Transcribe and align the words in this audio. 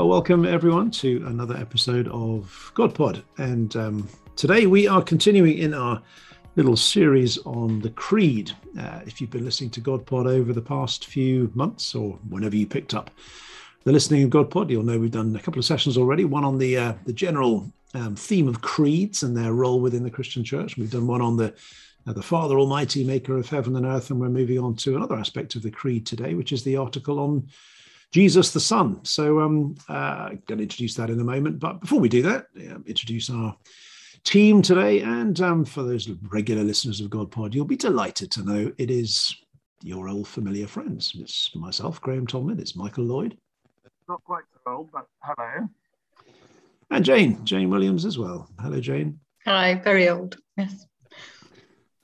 Well, 0.00 0.08
welcome 0.08 0.46
everyone 0.46 0.90
to 0.92 1.22
another 1.26 1.54
episode 1.58 2.08
of 2.08 2.72
GodPod. 2.74 3.22
And 3.36 3.76
um, 3.76 4.08
today 4.34 4.64
we 4.64 4.88
are 4.88 5.02
continuing 5.02 5.58
in 5.58 5.74
our 5.74 6.00
little 6.56 6.74
series 6.74 7.36
on 7.44 7.80
the 7.80 7.90
Creed. 7.90 8.50
Uh, 8.78 9.00
if 9.04 9.20
you've 9.20 9.28
been 9.28 9.44
listening 9.44 9.68
to 9.72 9.82
GodPod 9.82 10.26
over 10.26 10.54
the 10.54 10.62
past 10.62 11.04
few 11.04 11.52
months 11.54 11.94
or 11.94 12.18
whenever 12.30 12.56
you 12.56 12.66
picked 12.66 12.94
up 12.94 13.10
the 13.84 13.92
listening 13.92 14.22
of 14.22 14.30
GodPod, 14.30 14.70
you'll 14.70 14.84
know 14.84 14.98
we've 14.98 15.10
done 15.10 15.36
a 15.36 15.38
couple 15.38 15.58
of 15.58 15.66
sessions 15.66 15.98
already. 15.98 16.24
One 16.24 16.44
on 16.44 16.56
the 16.56 16.78
uh, 16.78 16.94
the 17.04 17.12
general 17.12 17.70
um, 17.92 18.16
theme 18.16 18.48
of 18.48 18.62
creeds 18.62 19.22
and 19.22 19.36
their 19.36 19.52
role 19.52 19.82
within 19.82 20.02
the 20.02 20.10
Christian 20.10 20.42
Church. 20.42 20.78
We've 20.78 20.90
done 20.90 21.08
one 21.08 21.20
on 21.20 21.36
the 21.36 21.54
uh, 22.06 22.14
the 22.14 22.22
Father 22.22 22.58
Almighty, 22.58 23.04
Maker 23.04 23.36
of 23.36 23.50
heaven 23.50 23.76
and 23.76 23.84
earth, 23.84 24.08
and 24.08 24.18
we're 24.18 24.30
moving 24.30 24.60
on 24.60 24.76
to 24.76 24.96
another 24.96 25.16
aspect 25.16 25.56
of 25.56 25.62
the 25.62 25.70
Creed 25.70 26.06
today, 26.06 26.32
which 26.32 26.52
is 26.52 26.64
the 26.64 26.78
article 26.78 27.20
on 27.20 27.46
Jesus 28.12 28.52
the 28.52 28.60
Son. 28.60 29.04
So 29.04 29.40
um, 29.40 29.76
uh, 29.88 29.92
I'm 29.92 30.42
going 30.46 30.58
to 30.58 30.64
introduce 30.64 30.94
that 30.94 31.10
in 31.10 31.20
a 31.20 31.24
moment. 31.24 31.58
But 31.58 31.80
before 31.80 32.00
we 32.00 32.08
do 32.08 32.22
that, 32.22 32.46
introduce 32.86 33.30
our 33.30 33.56
team 34.24 34.62
today. 34.62 35.00
And 35.00 35.40
um, 35.40 35.64
for 35.64 35.82
those 35.82 36.08
regular 36.28 36.62
listeners 36.62 37.00
of 37.00 37.10
God 37.10 37.30
Pod, 37.30 37.54
you'll 37.54 37.64
be 37.64 37.76
delighted 37.76 38.30
to 38.32 38.42
know 38.42 38.72
it 38.78 38.90
is 38.90 39.34
your 39.82 40.08
old 40.08 40.28
familiar 40.28 40.66
friends. 40.66 41.12
It's 41.18 41.54
myself, 41.54 42.00
Graham 42.00 42.26
Tomlin. 42.26 42.60
It's 42.60 42.76
Michael 42.76 43.04
Lloyd. 43.04 43.36
Not 44.08 44.22
quite 44.24 44.44
so 44.52 44.72
old, 44.72 44.90
but 44.92 45.06
hello. 45.22 45.68
And 46.90 47.04
Jane, 47.04 47.44
Jane 47.44 47.70
Williams 47.70 48.04
as 48.04 48.18
well. 48.18 48.50
Hello, 48.58 48.80
Jane. 48.80 49.20
Hi, 49.46 49.76
very 49.76 50.08
old. 50.08 50.36
Yes. 50.56 50.86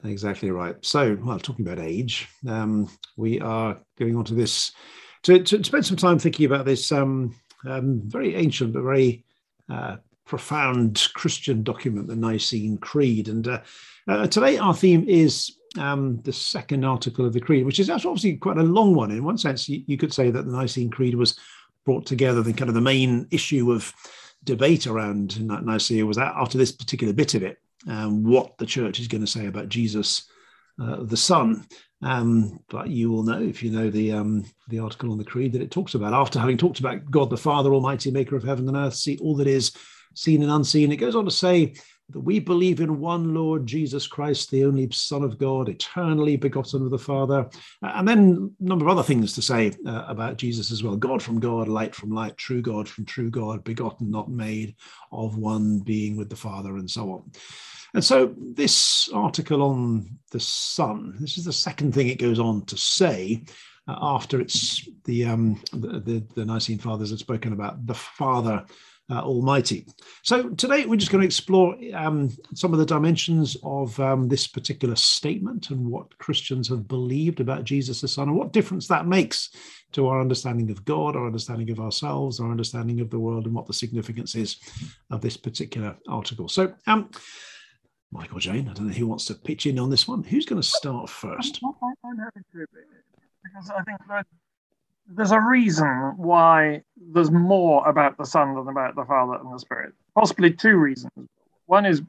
Exactly 0.05 0.53
right. 0.53 0.77
So, 0.83 1.19
well, 1.21 1.41
talking 1.41 1.67
about 1.67 1.85
age, 1.85 2.29
um, 2.49 2.89
we 3.17 3.41
are 3.41 3.77
going 3.99 4.15
on 4.17 4.25
to 4.27 4.35
this 4.35 4.71
to, 5.27 5.43
to, 5.43 5.65
spend 5.65 5.85
some 5.85 5.97
time 5.97 6.19
thinking 6.19 6.47
about 6.47 6.65
this 6.65 6.93
um, 6.93 7.35
um, 7.67 8.01
very 8.05 8.37
ancient 8.37 8.73
but 8.73 8.83
very 8.83 9.25
uh, 9.69 9.97
profound 10.25 11.09
Christian 11.15 11.63
document, 11.63 12.07
the 12.07 12.17
Nicene 12.17 12.79
Creed. 12.79 13.29
And 13.29 13.47
uh, 13.49 13.61
uh, 14.07 14.27
today 14.29 14.59
our 14.59 14.75
theme 14.75 15.05
is 15.09 15.57
um, 15.79 16.21
the 16.23 16.33
second 16.33 16.85
article 16.85 17.27
of 17.27 17.33
the 17.33 17.41
Creed, 17.41 17.67
which 17.67 17.81
is 17.81 17.91
obviously 17.91 18.37
quite 18.37 18.57
a 18.57 18.63
long 18.63 18.95
one. 18.95 19.11
In 19.11 19.25
one 19.25 19.39
sense, 19.39 19.69
you, 19.69 19.83
you, 19.87 19.97
could 19.97 20.13
say 20.13 20.31
that 20.31 20.47
the 20.47 20.53
Nicene 20.53 20.91
Creed 20.91 21.17
was 21.17 21.39
brought 21.85 22.07
together, 22.07 22.43
the 22.43 22.53
kind 22.53 22.69
of 22.69 22.75
the 22.75 22.81
main 22.81 23.27
issue 23.31 23.73
of 23.73 23.93
debate 24.45 24.87
around 24.87 25.41
Nicaea 25.41 26.07
was 26.07 26.17
that 26.17 26.35
after 26.37 26.57
this 26.57 26.73
particular 26.73 27.13
bit 27.13 27.35
of 27.35 27.43
it, 27.43 27.59
um, 27.89 28.25
what 28.25 28.59
the 28.59 28.67
church 28.67 29.01
is 29.01 29.09
going 29.09 29.21
to 29.21 29.27
say 29.27 29.47
about 29.47 29.69
Jesus, 29.69 30.29
uh, 30.81 31.03
the 31.03 31.17
Son. 31.17 31.67
Um, 32.03 32.61
but 32.69 32.89
you 32.89 33.11
will 33.11 33.23
know 33.23 33.41
if 33.41 33.63
you 33.63 33.71
know 33.71 33.91
the 33.91 34.13
um, 34.13 34.45
the 34.69 34.79
article 34.79 35.11
on 35.11 35.19
the 35.19 35.25
Creed 35.25 35.53
that 35.53 35.63
it 35.63 35.71
talks 35.71 35.95
about 35.95 36.13
after 36.13 36.39
having 36.39 36.59
talked 36.59 36.79
about 36.79 37.11
God 37.11 37.31
the 37.31 37.37
Father 37.37 37.73
Almighty, 37.73 38.11
Maker 38.11 38.37
of 38.37 38.45
heaven 38.45 38.69
and 38.69 38.77
earth, 38.77 38.95
see 38.95 39.19
all 39.19 39.35
that 39.37 39.47
is 39.47 39.73
seen 40.15 40.43
and 40.43 40.53
unseen. 40.53 40.93
It 40.93 40.97
goes 40.97 41.17
on 41.17 41.25
to 41.25 41.31
say 41.31 41.75
that 42.11 42.21
we 42.21 42.39
believe 42.39 42.81
in 42.81 43.01
one 43.01 43.35
Lord 43.35 43.67
Jesus 43.67 44.07
Christ, 44.07 44.51
the 44.51 44.65
only 44.65 44.89
Son 44.93 45.25
of 45.25 45.39
God, 45.39 45.69
eternally 45.69 46.37
begotten 46.37 46.83
of 46.85 46.91
the 46.91 46.99
Father. 46.99 47.49
And 47.83 48.07
then 48.07 48.55
a 48.61 48.65
number 48.65 48.85
of 48.85 48.93
other 48.93 49.03
things 49.03 49.33
to 49.35 49.43
say 49.43 49.73
uh, 49.87 50.05
about 50.07 50.37
Jesus 50.37 50.71
as 50.71 50.83
well 50.83 50.97
God 50.97 51.23
from 51.23 51.41
God, 51.41 51.69
light 51.69 51.95
from 51.95 52.11
light, 52.11 52.37
true 52.37 52.63
God 52.63 52.89
from 52.89 53.05
true 53.05 53.31
God, 53.31 53.65
begotten, 53.65 54.11
not 54.11 54.31
made, 54.31 54.77
of 55.11 55.37
one 55.37 55.81
being 55.81 56.17
with 56.17 56.31
the 56.31 56.37
Father, 56.37 56.77
and 56.77 56.91
so 56.91 57.11
on. 57.11 57.33
And 57.97 58.05
so, 58.05 58.35
this 58.39 59.09
article 59.15 59.63
on 59.63 60.19
the 60.31 60.39
Son, 60.39 61.17
this 61.19 61.39
is 61.39 61.47
the 61.47 61.53
second 61.53 61.95
thing 61.95 62.09
it 62.09 62.19
goes 62.19 62.39
on 62.39 62.67
to 62.67 62.77
say. 62.77 63.43
Uh, 63.89 63.97
after 64.03 64.39
it's 64.39 64.87
the, 65.07 65.25
um, 65.25 65.59
the, 65.73 66.01
the 66.01 66.27
the 66.35 66.45
Nicene 66.45 66.79
Fathers 66.79 67.09
have 67.09 67.21
spoken 67.21 67.55
about 67.55 67.87
the 67.87 67.95
Father 67.95 68.67
uh, 69.09 69.21
Almighty. 69.21 69.87
So 70.23 70.51
today 70.51 70.85
we're 70.85 70.97
just 70.97 71.11
going 71.11 71.23
to 71.23 71.27
explore 71.27 71.75
um, 71.95 72.37
some 72.55 72.75
of 72.75 72.79
the 72.79 72.85
dimensions 72.85 73.57
of 73.63 73.99
um, 73.99 74.29
this 74.29 74.47
particular 74.47 74.97
statement 74.97 75.71
and 75.71 75.87
what 75.87 76.19
Christians 76.19 76.69
have 76.69 76.87
believed 76.87 77.41
about 77.41 77.65
Jesus 77.65 78.03
the 78.03 78.09
Son 78.09 78.29
and 78.29 78.37
what 78.37 78.53
difference 78.53 78.89
that 78.89 79.07
makes 79.07 79.49
to 79.93 80.07
our 80.09 80.21
understanding 80.21 80.71
of 80.71 80.85
God, 80.85 81.17
our 81.17 81.25
understanding 81.25 81.71
of 81.71 81.81
ourselves, 81.81 82.41
our 82.41 82.51
understanding 82.51 83.01
of 83.01 83.09
the 83.09 83.19
world, 83.19 83.47
and 83.47 83.55
what 83.55 83.67
the 83.67 83.73
significance 83.73 84.35
is 84.35 84.59
of 85.11 85.23
this 85.23 85.39
particular 85.39 85.97
article. 86.07 86.47
So, 86.47 86.75
um, 86.87 87.09
Michael 88.13 88.39
Jane, 88.39 88.69
I 88.69 88.73
don't 88.73 88.89
know 88.89 88.93
who 88.93 89.07
wants 89.07 89.27
to 89.27 89.35
pitch 89.35 89.67
in 89.67 89.79
on 89.79 89.91
this 89.91 90.07
one. 90.07 90.23
Who's 90.23 90.47
going 90.47 90.61
to 90.61 90.67
start 90.67 91.09
first? 91.11 91.61
I'm 91.63 92.19
happy 92.19 92.41
to 92.53 92.67
because 93.45 93.71
I 93.71 93.83
think 93.83 93.99
that 94.09 94.27
there's 95.09 95.31
a 95.31 95.41
reason 95.41 96.15
why 96.17 96.83
there's 96.97 97.31
more 97.31 97.87
about 97.89 98.17
the 98.19 98.25
Son 98.25 98.55
than 98.55 98.69
about 98.69 98.97
the 98.97 99.05
Father 99.05 99.35
and 99.35 99.53
the 99.53 99.59
Spirit. 99.59 99.93
Possibly 100.15 100.53
two 100.53 100.77
reasons. 100.77 101.29
One 101.67 101.87
is 101.87 102.03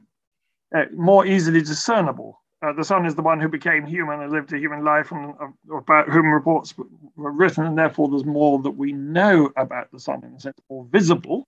uh, 0.74 0.84
more 0.94 1.26
easily 1.26 1.60
discernible. 1.60 2.40
Uh, 2.60 2.72
the 2.72 2.84
Son 2.84 3.06
is 3.06 3.14
the 3.14 3.22
one 3.22 3.40
who 3.40 3.48
became 3.48 3.86
human 3.86 4.20
and 4.20 4.32
lived 4.32 4.52
a 4.52 4.58
human 4.58 4.84
life, 4.84 5.12
and 5.12 5.34
uh, 5.40 5.76
about 5.76 6.08
whom 6.08 6.26
reports 6.32 6.74
were 7.16 7.30
written, 7.30 7.64
and 7.64 7.78
therefore 7.78 8.08
there's 8.08 8.24
more 8.24 8.58
that 8.60 8.70
we 8.72 8.92
know 8.92 9.52
about 9.56 9.90
the 9.92 10.00
Son 10.00 10.22
in 10.24 10.34
a 10.34 10.40
sense, 10.40 10.58
more 10.68 10.84
visible. 10.90 11.46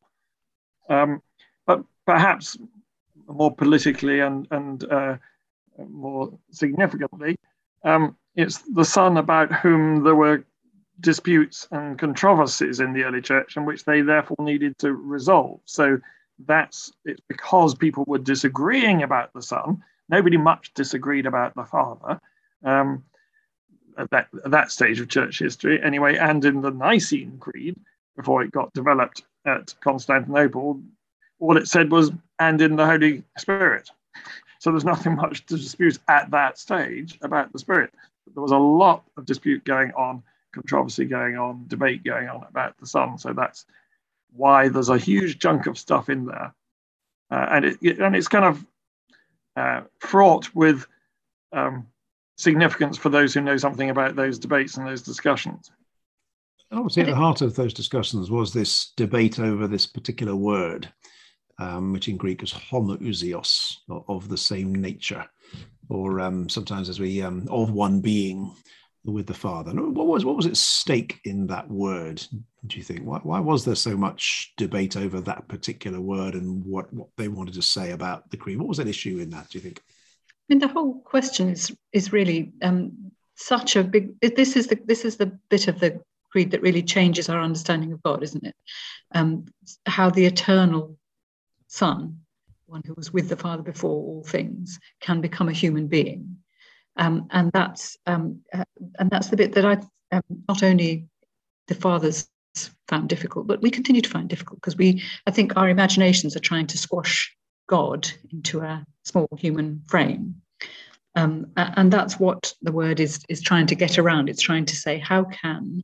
Um, 0.88 1.20
but 1.66 1.82
perhaps 2.06 2.56
more 3.32 3.54
politically 3.54 4.20
and 4.20 4.46
and 4.50 4.84
uh, 4.90 5.16
more 5.88 6.32
significantly, 6.50 7.36
um, 7.84 8.16
it's 8.34 8.58
the 8.58 8.84
Son 8.84 9.16
about 9.16 9.52
whom 9.52 10.04
there 10.04 10.14
were 10.14 10.44
disputes 11.00 11.66
and 11.70 11.98
controversies 11.98 12.80
in 12.80 12.92
the 12.92 13.04
early 13.04 13.22
church 13.22 13.56
and 13.56 13.66
which 13.66 13.84
they 13.84 14.02
therefore 14.02 14.36
needed 14.40 14.76
to 14.78 14.92
resolve. 14.92 15.60
So 15.64 15.98
that's 16.46 16.92
it's 17.04 17.22
because 17.28 17.74
people 17.74 18.04
were 18.06 18.18
disagreeing 18.18 19.02
about 19.02 19.32
the 19.32 19.42
Son. 19.42 19.82
Nobody 20.08 20.36
much 20.36 20.74
disagreed 20.74 21.26
about 21.26 21.54
the 21.54 21.64
Father. 21.64 22.20
Um, 22.64 23.04
at 23.98 24.10
that, 24.10 24.28
at 24.44 24.50
that 24.50 24.70
stage 24.70 25.00
of 25.00 25.08
church 25.08 25.38
history, 25.38 25.82
anyway, 25.82 26.16
and 26.16 26.44
in 26.44 26.60
the 26.60 26.70
Nicene 26.70 27.38
Creed, 27.38 27.78
before 28.16 28.42
it 28.42 28.52
got 28.52 28.72
developed 28.72 29.24
at 29.44 29.74
Constantinople, 29.80 30.80
all 31.38 31.56
it 31.56 31.68
said 31.68 31.90
was, 31.90 32.10
and 32.40 32.60
in 32.60 32.74
the 32.74 32.86
Holy 32.86 33.22
Spirit. 33.38 33.88
So 34.58 34.70
there's 34.70 34.84
nothing 34.84 35.14
much 35.16 35.46
to 35.46 35.56
dispute 35.56 35.98
at 36.08 36.30
that 36.32 36.58
stage 36.58 37.18
about 37.22 37.52
the 37.52 37.58
Spirit. 37.58 37.92
But 38.24 38.34
there 38.34 38.42
was 38.42 38.50
a 38.50 38.58
lot 38.58 39.04
of 39.16 39.24
dispute 39.24 39.64
going 39.64 39.92
on 39.92 40.22
controversy 40.52 41.04
going 41.04 41.36
on, 41.36 41.64
debate 41.68 42.04
going 42.04 42.28
on 42.28 42.44
about 42.48 42.76
the 42.78 42.86
Son. 42.86 43.18
So 43.18 43.32
that's 43.32 43.66
why 44.32 44.68
there's 44.68 44.88
a 44.88 44.98
huge 44.98 45.38
chunk 45.38 45.66
of 45.66 45.78
stuff 45.78 46.08
in 46.08 46.26
there, 46.26 46.54
uh, 47.30 47.46
and 47.50 47.64
it, 47.64 47.98
and 47.98 48.14
it's 48.14 48.28
kind 48.28 48.44
of 48.44 48.66
uh, 49.56 49.82
fraught 49.98 50.54
with 50.54 50.86
um, 51.52 51.86
significance 52.36 52.96
for 52.96 53.08
those 53.08 53.34
who 53.34 53.40
know 53.40 53.56
something 53.56 53.90
about 53.90 54.16
those 54.16 54.38
debates 54.38 54.76
and 54.76 54.86
those 54.86 55.02
discussions. 55.02 55.70
And 56.70 56.78
obviously, 56.78 57.02
at 57.02 57.08
the 57.08 57.16
heart 57.16 57.40
of 57.40 57.56
those 57.56 57.74
discussions 57.74 58.30
was 58.30 58.52
this 58.52 58.92
debate 58.96 59.40
over 59.40 59.66
this 59.66 59.86
particular 59.86 60.36
word, 60.36 60.92
um, 61.60 61.92
which 61.92 62.08
in 62.08 62.16
Greek 62.16 62.42
is 62.42 62.52
homoousios, 62.52 63.76
of 64.08 64.28
the 64.28 64.36
same 64.36 64.74
nature, 64.74 65.24
or 65.88 66.20
um, 66.20 66.48
sometimes 66.48 66.88
as 66.88 66.98
we 66.98 67.22
um, 67.22 67.46
of 67.50 67.70
one 67.70 68.00
being 68.00 68.52
with 69.04 69.26
the 69.26 69.34
Father. 69.34 69.72
What 69.72 70.06
was 70.06 70.24
what 70.24 70.36
was 70.36 70.46
at 70.46 70.56
stake 70.56 71.20
in 71.24 71.46
that 71.48 71.70
word? 71.70 72.22
Do 72.66 72.76
you 72.76 72.82
think? 72.82 73.02
Why, 73.02 73.18
why 73.18 73.40
was 73.40 73.64
there 73.64 73.74
so 73.74 73.96
much 73.96 74.52
debate 74.56 74.96
over 74.96 75.20
that 75.20 75.48
particular 75.48 76.00
word 76.00 76.34
and 76.34 76.64
what 76.64 76.92
what 76.92 77.08
they 77.16 77.28
wanted 77.28 77.54
to 77.54 77.62
say 77.62 77.92
about 77.92 78.30
the 78.30 78.36
creed? 78.36 78.58
What 78.58 78.68
was 78.68 78.78
that 78.78 78.88
issue 78.88 79.18
in 79.18 79.30
that? 79.30 79.50
Do 79.50 79.58
you 79.58 79.62
think? 79.62 79.82
I 79.88 80.54
mean, 80.54 80.58
the 80.58 80.68
whole 80.68 81.00
question 81.00 81.48
is 81.50 81.74
is 81.92 82.12
really 82.12 82.52
um, 82.62 83.12
such 83.36 83.76
a 83.76 83.84
big. 83.84 84.18
This 84.20 84.56
is 84.56 84.66
the 84.66 84.78
this 84.86 85.04
is 85.04 85.16
the 85.16 85.38
bit 85.50 85.68
of 85.68 85.78
the 85.78 86.02
creed 86.32 86.52
that 86.52 86.62
really 86.62 86.82
changes 86.82 87.28
our 87.28 87.40
understanding 87.40 87.92
of 87.92 88.02
God, 88.02 88.22
isn't 88.22 88.44
it? 88.44 88.54
Um, 89.12 89.46
how 89.86 90.10
the 90.10 90.26
eternal 90.26 90.96
Son, 91.70 92.20
one 92.66 92.82
who 92.84 92.94
was 92.94 93.12
with 93.12 93.28
the 93.28 93.36
Father 93.36 93.62
before 93.62 93.90
all 93.90 94.24
things, 94.24 94.78
can 95.00 95.20
become 95.20 95.48
a 95.48 95.52
human 95.52 95.86
being 95.86 96.36
Um, 96.96 97.28
and 97.30 97.52
that's 97.52 97.96
um, 98.06 98.40
uh, 98.52 98.64
and 98.98 99.10
that's 99.10 99.28
the 99.28 99.36
bit 99.36 99.52
that 99.54 99.64
I 99.64 99.74
um, 100.16 100.22
not 100.48 100.62
only 100.62 101.08
the 101.68 101.74
fathers 101.74 102.28
found 102.88 103.08
difficult, 103.08 103.46
but 103.46 103.62
we 103.62 103.70
continue 103.70 104.02
to 104.02 104.10
find 104.10 104.28
difficult 104.28 104.60
because 104.60 104.76
we 104.76 105.02
I 105.26 105.30
think 105.30 105.56
our 105.56 105.68
imaginations 105.68 106.36
are 106.36 106.40
trying 106.40 106.66
to 106.68 106.78
squash 106.78 107.34
God 107.68 108.10
into 108.32 108.60
a 108.60 108.84
small 109.04 109.28
human 109.38 109.82
frame. 109.88 110.42
Um, 111.16 111.52
and 111.56 111.92
that's 111.92 112.20
what 112.20 112.54
the 112.62 112.72
word 112.72 113.00
is 113.00 113.20
is 113.28 113.40
trying 113.40 113.68
to 113.68 113.76
get 113.76 113.98
around. 113.98 114.28
It's 114.28 114.42
trying 114.42 114.66
to 114.66 114.76
say 114.76 114.98
how 114.98 115.24
can 115.24 115.82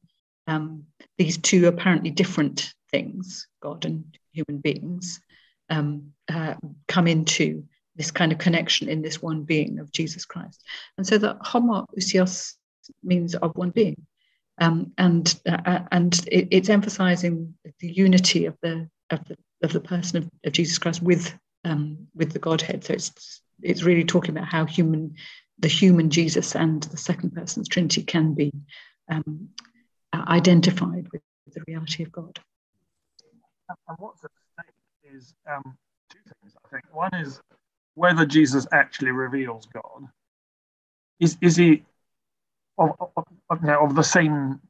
um, 0.48 0.84
these 1.18 1.38
two 1.38 1.68
apparently 1.68 2.10
different 2.10 2.74
things, 2.90 3.48
God 3.62 3.84
and 3.84 4.04
human 4.32 4.60
beings, 4.60 5.20
um, 5.70 6.12
uh, 6.28 6.54
come 6.88 7.06
into 7.06 7.64
this 7.96 8.10
kind 8.10 8.32
of 8.32 8.38
connection 8.38 8.88
in 8.88 9.02
this 9.02 9.22
one 9.22 9.42
being 9.42 9.78
of 9.78 9.90
Jesus 9.90 10.24
Christ. 10.24 10.62
And 10.98 11.06
so 11.06 11.18
the 11.18 11.36
homo 11.40 11.86
homoousios 11.96 12.54
means 13.02 13.34
of 13.34 13.56
one 13.56 13.70
being. 13.70 14.06
Um, 14.58 14.92
and 14.96 15.38
uh, 15.46 15.58
uh, 15.64 15.82
and 15.92 16.14
it, 16.30 16.48
it's 16.50 16.68
emphasizing 16.68 17.54
the 17.80 17.92
unity 17.92 18.46
of 18.46 18.56
the 18.62 18.88
of 19.10 19.24
the 19.24 19.36
of 19.62 19.72
the 19.72 19.80
person 19.80 20.18
of, 20.18 20.30
of 20.44 20.52
Jesus 20.52 20.78
Christ 20.78 21.02
with 21.02 21.34
um, 21.64 22.06
with 22.14 22.32
the 22.32 22.38
Godhead. 22.38 22.84
So 22.84 22.94
it's 22.94 23.42
it's 23.62 23.82
really 23.82 24.04
talking 24.04 24.30
about 24.30 24.48
how 24.48 24.64
human 24.64 25.14
the 25.58 25.68
human 25.68 26.10
Jesus 26.10 26.54
and 26.54 26.82
the 26.84 26.96
second 26.96 27.34
person's 27.34 27.68
Trinity 27.68 28.02
can 28.02 28.34
be 28.34 28.52
um, 29.10 29.48
identified 30.14 31.08
with 31.12 31.22
the 31.52 31.62
reality 31.66 32.02
of 32.02 32.12
God. 32.12 32.38
And 33.88 33.98
what's 33.98 34.22
is 35.26 35.34
um, 35.50 35.76
two 36.10 36.18
things. 36.20 36.54
I 36.64 36.68
think 36.68 36.84
one 36.92 37.14
is 37.14 37.40
whether 37.94 38.26
Jesus 38.26 38.66
actually 38.72 39.12
reveals 39.12 39.66
God. 39.66 40.08
Is 41.20 41.36
is 41.40 41.56
he 41.56 41.84
of, 42.78 42.90
of, 43.16 43.24
you 43.62 43.66
know, 43.66 43.84
of 43.84 43.94
the 43.94 44.02
same 44.02 44.60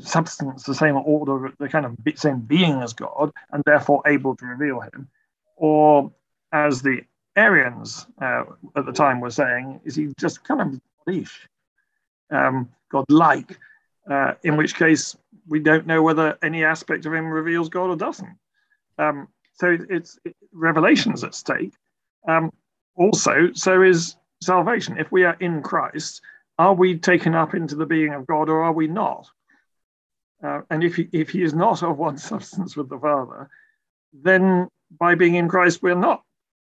substance, 0.00 0.64
the 0.64 0.74
same 0.74 0.96
order, 0.96 1.52
the 1.58 1.68
kind 1.68 1.86
of 1.86 1.96
same 2.16 2.40
being 2.40 2.82
as 2.82 2.92
God, 2.92 3.32
and 3.52 3.62
therefore 3.64 4.02
able 4.06 4.36
to 4.36 4.46
reveal 4.46 4.80
him? 4.80 5.08
Or, 5.56 6.12
as 6.52 6.82
the 6.82 7.02
Arians 7.36 8.06
uh, 8.20 8.44
at 8.76 8.86
the 8.86 8.92
time 8.92 9.20
were 9.20 9.30
saying, 9.30 9.80
is 9.84 9.94
he 9.94 10.12
just 10.18 10.42
kind 10.44 10.60
of 10.60 10.80
leash, 11.06 11.48
um, 12.30 12.70
God-like? 12.90 13.58
Uh, 14.10 14.34
in 14.42 14.56
which 14.56 14.74
case, 14.74 15.16
we 15.48 15.60
don't 15.60 15.86
know 15.86 16.02
whether 16.02 16.36
any 16.42 16.64
aspect 16.64 17.06
of 17.06 17.14
him 17.14 17.26
reveals 17.26 17.68
God 17.68 17.88
or 17.90 17.96
doesn't. 17.96 18.36
Um, 18.98 19.28
so 19.54 19.76
it's 19.88 20.18
it, 20.24 20.36
revelations 20.52 21.24
at 21.24 21.34
stake. 21.34 21.74
Um, 22.28 22.52
also, 22.96 23.52
so 23.52 23.82
is 23.82 24.16
salvation. 24.42 24.98
If 24.98 25.10
we 25.10 25.24
are 25.24 25.36
in 25.40 25.62
Christ, 25.62 26.20
are 26.58 26.74
we 26.74 26.98
taken 26.98 27.34
up 27.34 27.54
into 27.54 27.74
the 27.76 27.86
being 27.86 28.12
of 28.12 28.26
God 28.26 28.48
or 28.48 28.62
are 28.62 28.72
we 28.72 28.86
not? 28.86 29.28
Uh, 30.42 30.60
and 30.70 30.84
if 30.84 30.96
he, 30.96 31.08
if 31.12 31.30
he 31.30 31.42
is 31.42 31.54
not 31.54 31.82
of 31.82 31.98
one 31.98 32.18
substance 32.30 32.76
with 32.76 32.88
the 32.88 32.98
Father, 32.98 33.48
then 34.12 34.68
by 34.98 35.14
being 35.14 35.34
in 35.34 35.48
Christ, 35.48 35.82
we're 35.82 35.94
not 35.94 36.22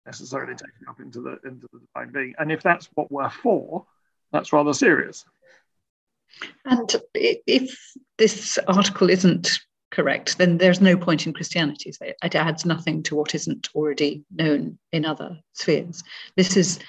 necessarily 0.06 0.55
taken 0.55 0.88
up 0.88 1.00
into 1.00 1.20
the 1.20 1.38
into 1.49 1.67
the 1.73 1.81
divine 1.81 2.12
being. 2.12 2.35
And 2.38 2.53
if 2.53 2.62
that's 2.62 2.88
what 2.94 3.11
we're 3.11 3.31
for, 3.31 3.87
that's 4.32 4.53
rather 4.53 4.75
serious. 4.75 5.25
And 6.65 6.94
if 7.15 7.79
this 8.19 8.59
article 8.69 9.09
isn't 9.09 9.50
correct, 9.94 10.38
then 10.38 10.58
there's 10.58 10.81
no 10.81 10.96
point 10.96 11.26
in 11.26 11.32
Christianity. 11.32 11.93
So 11.93 12.06
it 12.23 12.35
adds 12.35 12.64
nothing 12.64 13.02
to 13.05 13.14
what 13.14 13.35
isn't 13.35 13.69
already 13.75 14.25
known 14.31 14.79
in 14.93 15.05
other 15.05 15.38
spheres. 15.52 16.02
This 16.37 16.56
is 16.56 16.81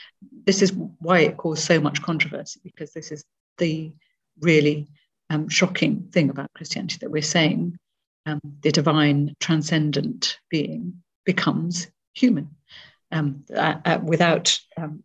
this 0.46 0.62
is 0.62 0.74
why 1.00 1.20
it 1.20 1.38
caused 1.38 1.64
so 1.64 1.80
much 1.80 2.02
controversy 2.02 2.60
because 2.64 2.94
this 2.94 3.12
is 3.12 3.24
the 3.58 3.94
really 4.42 4.88
um, 5.30 5.48
shocking 5.50 6.10
thing 6.12 6.30
about 6.30 6.54
Christianity 6.56 6.98
that 7.02 7.12
we're 7.12 7.22
saying 7.22 7.78
um, 8.26 8.40
the 8.62 8.72
divine 8.72 9.36
transcendent 9.40 10.40
being 10.50 11.04
becomes 11.26 11.88
human 12.14 12.50
um, 13.12 13.44
uh, 13.56 13.76
uh, 13.86 14.00
without 14.04 14.60
um, 14.78 15.04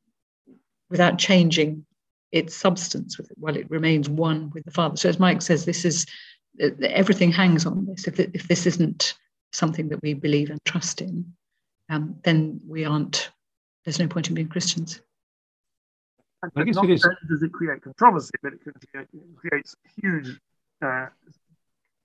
without 0.89 1.19
changing 1.19 1.85
its 2.33 2.57
substance 2.57 3.19
with 3.19 3.31
it 3.31 3.37
while 3.39 3.57
it 3.57 3.71
remains 3.71 4.09
one 4.09 4.51
with 4.55 4.65
the 4.65 4.71
Father. 4.71 4.97
So 4.97 5.09
as 5.09 5.19
Mike 5.19 5.43
says, 5.43 5.65
this 5.65 5.85
is 5.85 6.07
everything 6.83 7.33
hangs 7.33 7.67
on 7.67 7.87
this. 7.87 8.07
If, 8.07 8.21
if 8.21 8.49
this 8.49 8.67
isn't 8.67 9.15
something 9.53 9.89
that 9.89 10.03
we 10.03 10.15
believe 10.15 10.51
and 10.51 10.63
trust 10.65 11.01
in, 11.01 11.33
um, 11.89 12.17
then 12.25 12.61
we 12.67 12.85
aren't. 12.85 13.31
There's 13.85 13.99
no 13.99 14.09
point 14.09 14.29
in 14.29 14.35
being 14.35 14.49
Christians. 14.49 15.01
I 16.57 16.65
guess 16.65 16.77
not 16.77 16.85
it 16.87 16.93
is. 16.93 17.07
does 17.29 17.43
it 17.43 17.53
create 17.53 17.83
controversy, 17.83 18.33
but 18.43 18.55
it, 18.55 18.61
create, 18.63 19.09
it 19.13 19.37
creates 19.37 19.75
huge 20.01 20.39
uh, 20.83 21.07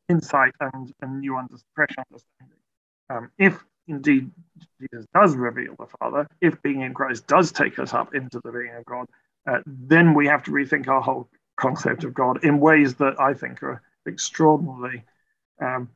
insight 0.10 0.54
and, 0.60 0.94
and 1.02 1.22
new 1.22 1.38
under, 1.38 1.56
fresh 1.74 1.94
understanding. 1.98 2.58
Um, 3.10 3.32
if 3.38 3.64
indeed 3.88 4.32
Jesus 4.82 5.06
does 5.14 5.36
reveal 5.36 5.76
the 5.80 5.86
Father, 6.00 6.28
if 6.42 6.62
being 6.62 6.82
in 6.82 6.94
Christ 6.94 7.28
does 7.28 7.52
take 7.52 7.80
us 7.80 7.94
up 7.94 8.14
into 8.14 8.42
the 8.44 8.52
being 8.52 8.74
of 8.76 8.86
God, 8.86 9.08
uh, 9.48 9.60
then 9.66 10.14
we 10.14 10.28
have 10.28 10.44
to 10.44 10.52
rethink 10.52 10.88
our 10.88 11.02
whole 11.02 11.30
concept 11.56 12.04
of 12.04 12.14
God 12.14 12.44
in 12.44 12.60
ways 12.60 12.96
that 12.96 13.20
I 13.20 13.34
think 13.34 13.64
are 13.64 13.82
extraordinarily 14.08 15.04
um, 15.62 15.90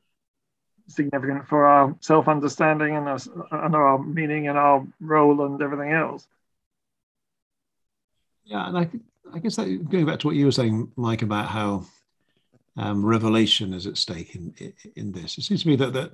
significant 0.87 1.47
for 1.47 1.65
our 1.65 1.95
self 2.01 2.27
understanding 2.27 2.95
and, 2.95 3.07
our, 3.07 3.19
and 3.51 3.75
our 3.75 4.03
meaning 4.03 4.47
and 4.47 4.57
our 4.57 4.85
role 4.99 5.45
and 5.45 5.61
everything 5.61 5.91
else. 5.91 6.27
Yeah, 8.45 8.67
and 8.67 8.77
I, 8.77 8.89
I 9.33 9.39
guess 9.39 9.55
that, 9.57 9.89
going 9.89 10.05
back 10.05 10.19
to 10.19 10.27
what 10.27 10.35
you 10.35 10.45
were 10.45 10.51
saying, 10.51 10.91
Mike, 10.95 11.21
about 11.21 11.47
how 11.47 11.85
um, 12.77 13.05
revelation 13.05 13.73
is 13.73 13.85
at 13.85 13.97
stake 13.97 14.35
in, 14.35 14.73
in 14.95 15.11
this, 15.11 15.37
it 15.37 15.43
seems 15.43 15.63
to 15.63 15.67
me 15.67 15.75
that 15.77 15.93
that 15.93 16.11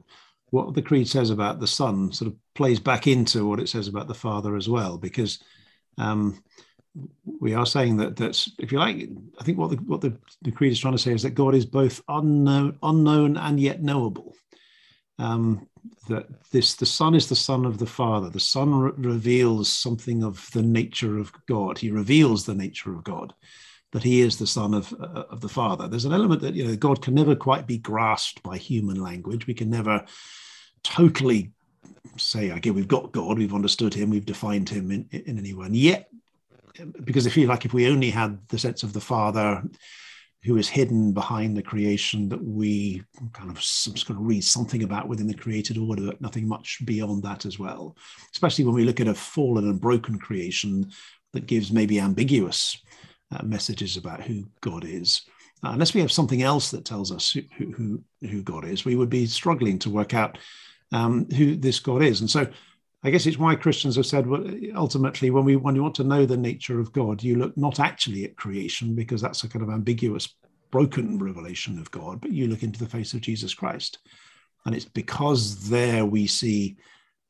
what 0.51 0.73
the 0.73 0.81
creed 0.81 1.07
says 1.07 1.29
about 1.29 1.59
the 1.59 1.67
Son 1.67 2.11
sort 2.11 2.31
of 2.31 2.37
plays 2.53 2.79
back 2.79 3.07
into 3.07 3.47
what 3.47 3.59
it 3.59 3.69
says 3.69 3.87
about 3.87 4.07
the 4.07 4.13
Father 4.13 4.55
as 4.55 4.69
well, 4.69 4.97
because 4.97 5.39
um, 5.97 6.43
we 7.39 7.53
are 7.53 7.65
saying 7.65 7.97
that 7.97 8.15
that's 8.15 8.51
if 8.59 8.71
you 8.71 8.79
like 8.79 9.09
i 9.39 9.43
think 9.43 9.57
what 9.57 9.69
the 9.69 9.75
what 9.77 10.01
the, 10.01 10.17
the 10.43 10.51
creed 10.51 10.71
is 10.71 10.79
trying 10.79 10.93
to 10.93 11.01
say 11.01 11.11
is 11.11 11.23
that 11.23 11.31
god 11.31 11.53
is 11.53 11.65
both 11.65 12.01
unknown 12.07 12.77
unknown 12.83 13.37
and 13.37 13.59
yet 13.59 13.81
knowable. 13.81 14.33
Um, 15.17 15.67
that 16.09 16.27
this 16.51 16.75
the 16.75 16.85
son 16.85 17.15
is 17.15 17.29
the 17.29 17.35
son 17.35 17.65
of 17.65 17.77
the 17.77 17.85
father. 17.85 18.29
The 18.29 18.39
son 18.39 18.75
re- 18.75 18.91
reveals 18.97 19.71
something 19.71 20.23
of 20.23 20.49
the 20.51 20.61
nature 20.61 21.17
of 21.17 21.31
god. 21.45 21.77
He 21.77 21.89
reveals 21.89 22.45
the 22.45 22.55
nature 22.55 22.93
of 22.93 23.03
god 23.03 23.33
that 23.91 24.03
he 24.03 24.21
is 24.21 24.37
the 24.37 24.47
son 24.47 24.73
of 24.73 24.93
uh, 24.99 25.23
of 25.29 25.41
the 25.41 25.49
father. 25.49 25.87
There's 25.87 26.05
an 26.05 26.13
element 26.13 26.41
that 26.41 26.53
you 26.53 26.65
know 26.65 26.75
god 26.75 27.01
can 27.01 27.13
never 27.13 27.35
quite 27.35 27.65
be 27.65 27.77
grasped 27.77 28.43
by 28.43 28.57
human 28.57 29.01
language. 29.01 29.47
We 29.47 29.53
can 29.53 29.69
never 29.69 30.05
totally 30.83 31.51
say 32.17 32.51
okay 32.51 32.69
we've 32.71 32.87
got 32.87 33.11
god 33.11 33.37
we've 33.39 33.53
understood 33.53 33.93
him 33.93 34.11
we've 34.11 34.25
defined 34.25 34.69
him 34.69 34.91
in, 34.91 35.07
in 35.11 35.37
any 35.39 35.53
way. 35.53 35.67
Yet 35.71 36.09
because 37.03 37.25
I 37.25 37.29
feel 37.29 37.49
like 37.49 37.65
if 37.65 37.73
we 37.73 37.87
only 37.87 38.09
had 38.09 38.39
the 38.49 38.59
sense 38.59 38.83
of 38.83 38.93
the 38.93 39.01
Father 39.01 39.63
who 40.43 40.57
is 40.57 40.69
hidden 40.69 41.11
behind 41.11 41.57
the 41.57 41.63
creation 41.63 42.29
that 42.29 42.43
we 42.43 43.03
kind 43.33 43.49
of 43.49 43.61
sort 43.61 44.09
of 44.11 44.19
read 44.19 44.43
something 44.43 44.83
about 44.83 45.07
within 45.07 45.25
the 45.25 45.33
created 45.33 45.75
order, 45.75 46.05
but 46.05 46.21
nothing 46.21 46.47
much 46.47 46.79
beyond 46.85 47.23
that 47.23 47.45
as 47.45 47.57
well. 47.57 47.97
Especially 48.31 48.63
when 48.63 48.75
we 48.75 48.83
look 48.83 48.99
at 48.99 49.07
a 49.07 49.13
fallen 49.15 49.65
and 49.65 49.81
broken 49.81 50.19
creation 50.19 50.91
that 51.33 51.47
gives 51.47 51.71
maybe 51.71 51.99
ambiguous 51.99 52.77
uh, 53.31 53.43
messages 53.43 53.97
about 53.97 54.21
who 54.21 54.45
God 54.61 54.85
is. 54.85 55.23
Uh, 55.63 55.69
unless 55.69 55.95
we 55.95 56.01
have 56.01 56.11
something 56.11 56.43
else 56.43 56.69
that 56.69 56.85
tells 56.85 57.11
us 57.11 57.31
who, 57.31 57.71
who, 57.71 58.03
who 58.21 58.43
God 58.43 58.65
is, 58.65 58.85
we 58.85 58.95
would 58.95 59.09
be 59.09 59.25
struggling 59.25 59.79
to 59.79 59.89
work 59.89 60.13
out 60.13 60.37
um, 60.91 61.27
who 61.31 61.55
this 61.55 61.79
God 61.79 62.03
is. 62.03 62.21
And 62.21 62.29
so 62.29 62.45
I 63.05 63.11
guess 63.11 63.27
it's 63.27 63.37
why 63.37 63.53
Christians 63.53 63.97
have 63.97 64.07
said, 64.07 64.25
well, 64.25 64.43
ultimately, 64.75 65.29
when 65.29 65.45
we 65.45 65.55
when 65.57 65.75
you 65.75 65.83
want 65.83 65.93
to 65.95 66.03
know 66.03 66.25
the 66.25 66.35
nature 66.35 66.79
of 66.79 66.91
God, 66.91 67.21
you 67.21 67.35
look 67.35 67.55
not 67.55 67.79
actually 67.79 68.23
at 68.25 68.35
creation 68.35 68.95
because 68.95 69.21
that's 69.21 69.43
a 69.43 69.47
kind 69.47 69.61
of 69.61 69.69
ambiguous, 69.69 70.33
broken 70.71 71.19
revelation 71.19 71.77
of 71.77 71.91
God, 71.91 72.19
but 72.19 72.31
you 72.31 72.47
look 72.47 72.63
into 72.63 72.79
the 72.79 72.89
face 72.89 73.13
of 73.13 73.21
Jesus 73.21 73.53
Christ, 73.53 73.99
and 74.65 74.73
it's 74.73 74.85
because 74.85 75.69
there 75.69 76.03
we 76.03 76.25
see 76.25 76.77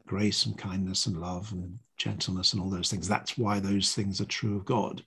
grace 0.07 0.45
and 0.45 0.57
kindness 0.57 1.07
and 1.07 1.19
love 1.19 1.51
and 1.51 1.77
gentleness 1.97 2.53
and 2.53 2.61
all 2.61 2.69
those 2.69 2.89
things. 2.89 3.05
That's 3.05 3.37
why 3.37 3.59
those 3.59 3.93
things 3.93 4.21
are 4.21 4.25
true 4.25 4.55
of 4.55 4.63
God. 4.63 5.03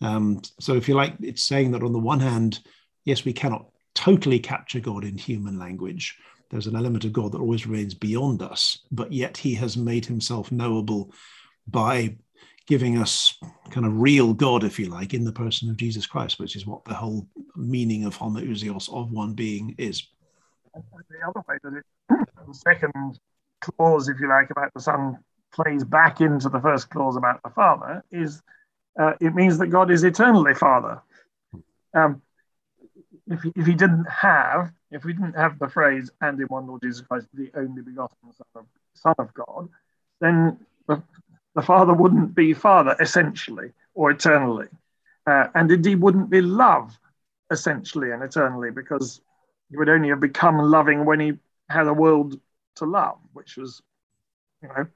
Um, 0.00 0.42
so, 0.60 0.74
if 0.74 0.88
you 0.88 0.94
like, 0.94 1.14
it's 1.20 1.42
saying 1.42 1.72
that 1.72 1.82
on 1.82 1.92
the 1.92 1.98
one 1.98 2.20
hand, 2.20 2.60
yes, 3.04 3.24
we 3.24 3.32
cannot 3.32 3.66
totally 3.96 4.38
capture 4.38 4.78
God 4.78 5.02
in 5.02 5.18
human 5.18 5.58
language 5.58 6.16
there's 6.50 6.66
an 6.66 6.76
element 6.76 7.04
of 7.04 7.12
God 7.12 7.32
that 7.32 7.40
always 7.40 7.66
remains 7.66 7.94
beyond 7.94 8.42
us, 8.42 8.80
but 8.90 9.12
yet 9.12 9.36
he 9.36 9.54
has 9.54 9.76
made 9.76 10.06
himself 10.06 10.50
knowable 10.50 11.12
by 11.66 12.16
giving 12.66 12.98
us 12.98 13.38
kind 13.70 13.86
of 13.86 14.00
real 14.00 14.34
God, 14.34 14.64
if 14.64 14.78
you 14.78 14.86
like, 14.86 15.14
in 15.14 15.24
the 15.24 15.32
person 15.32 15.70
of 15.70 15.76
Jesus 15.76 16.06
Christ, 16.06 16.38
which 16.38 16.56
is 16.56 16.66
what 16.66 16.84
the 16.84 16.94
whole 16.94 17.26
meaning 17.56 18.04
of 18.04 18.16
homoousios, 18.16 18.92
of 18.92 19.10
one 19.10 19.34
being, 19.34 19.74
is. 19.78 20.06
The 20.74 21.26
other 21.26 21.42
way 21.48 21.56
that 21.62 21.74
it, 21.74 21.84
the 22.46 22.54
second 22.54 23.18
clause, 23.60 24.08
if 24.08 24.20
you 24.20 24.28
like, 24.28 24.50
about 24.50 24.72
the 24.74 24.80
Son 24.80 25.18
plays 25.52 25.82
back 25.82 26.20
into 26.20 26.48
the 26.48 26.60
first 26.60 26.90
clause 26.90 27.16
about 27.16 27.42
the 27.42 27.50
Father 27.50 28.04
is 28.10 28.42
uh, 28.98 29.12
it 29.20 29.34
means 29.34 29.58
that 29.58 29.68
God 29.68 29.90
is 29.90 30.04
eternally 30.04 30.54
Father. 30.54 31.00
Um, 31.94 32.20
if, 33.30 33.42
he, 33.42 33.52
if 33.56 33.66
he 33.66 33.74
didn't 33.74 34.08
have, 34.08 34.72
if 34.90 35.04
we 35.04 35.12
didn't 35.12 35.36
have 35.36 35.58
the 35.58 35.68
phrase, 35.68 36.10
and 36.20 36.40
in 36.40 36.46
one 36.46 36.66
Lord 36.66 36.82
Jesus 36.82 37.02
Christ, 37.06 37.26
the 37.34 37.50
only 37.54 37.82
begotten 37.82 38.16
Son 38.32 38.46
of, 38.54 38.66
Son 38.94 39.14
of 39.18 39.32
God, 39.34 39.68
then 40.20 40.58
the, 40.86 41.02
the 41.54 41.62
Father 41.62 41.92
wouldn't 41.92 42.34
be 42.34 42.54
Father 42.54 42.96
essentially 43.00 43.72
or 43.94 44.10
eternally. 44.10 44.68
Uh, 45.26 45.48
and 45.54 45.70
indeed 45.70 46.00
wouldn't 46.00 46.30
be 46.30 46.40
love 46.40 46.98
essentially 47.50 48.12
and 48.12 48.22
eternally 48.22 48.70
because 48.70 49.20
he 49.70 49.76
would 49.76 49.88
only 49.88 50.08
have 50.08 50.20
become 50.20 50.58
loving 50.58 51.04
when 51.04 51.20
he 51.20 51.32
had 51.68 51.86
a 51.86 51.92
world 51.92 52.40
to 52.76 52.86
love, 52.86 53.18
which 53.34 53.56
was, 53.56 53.82
you 54.62 54.68
know, 54.68 54.86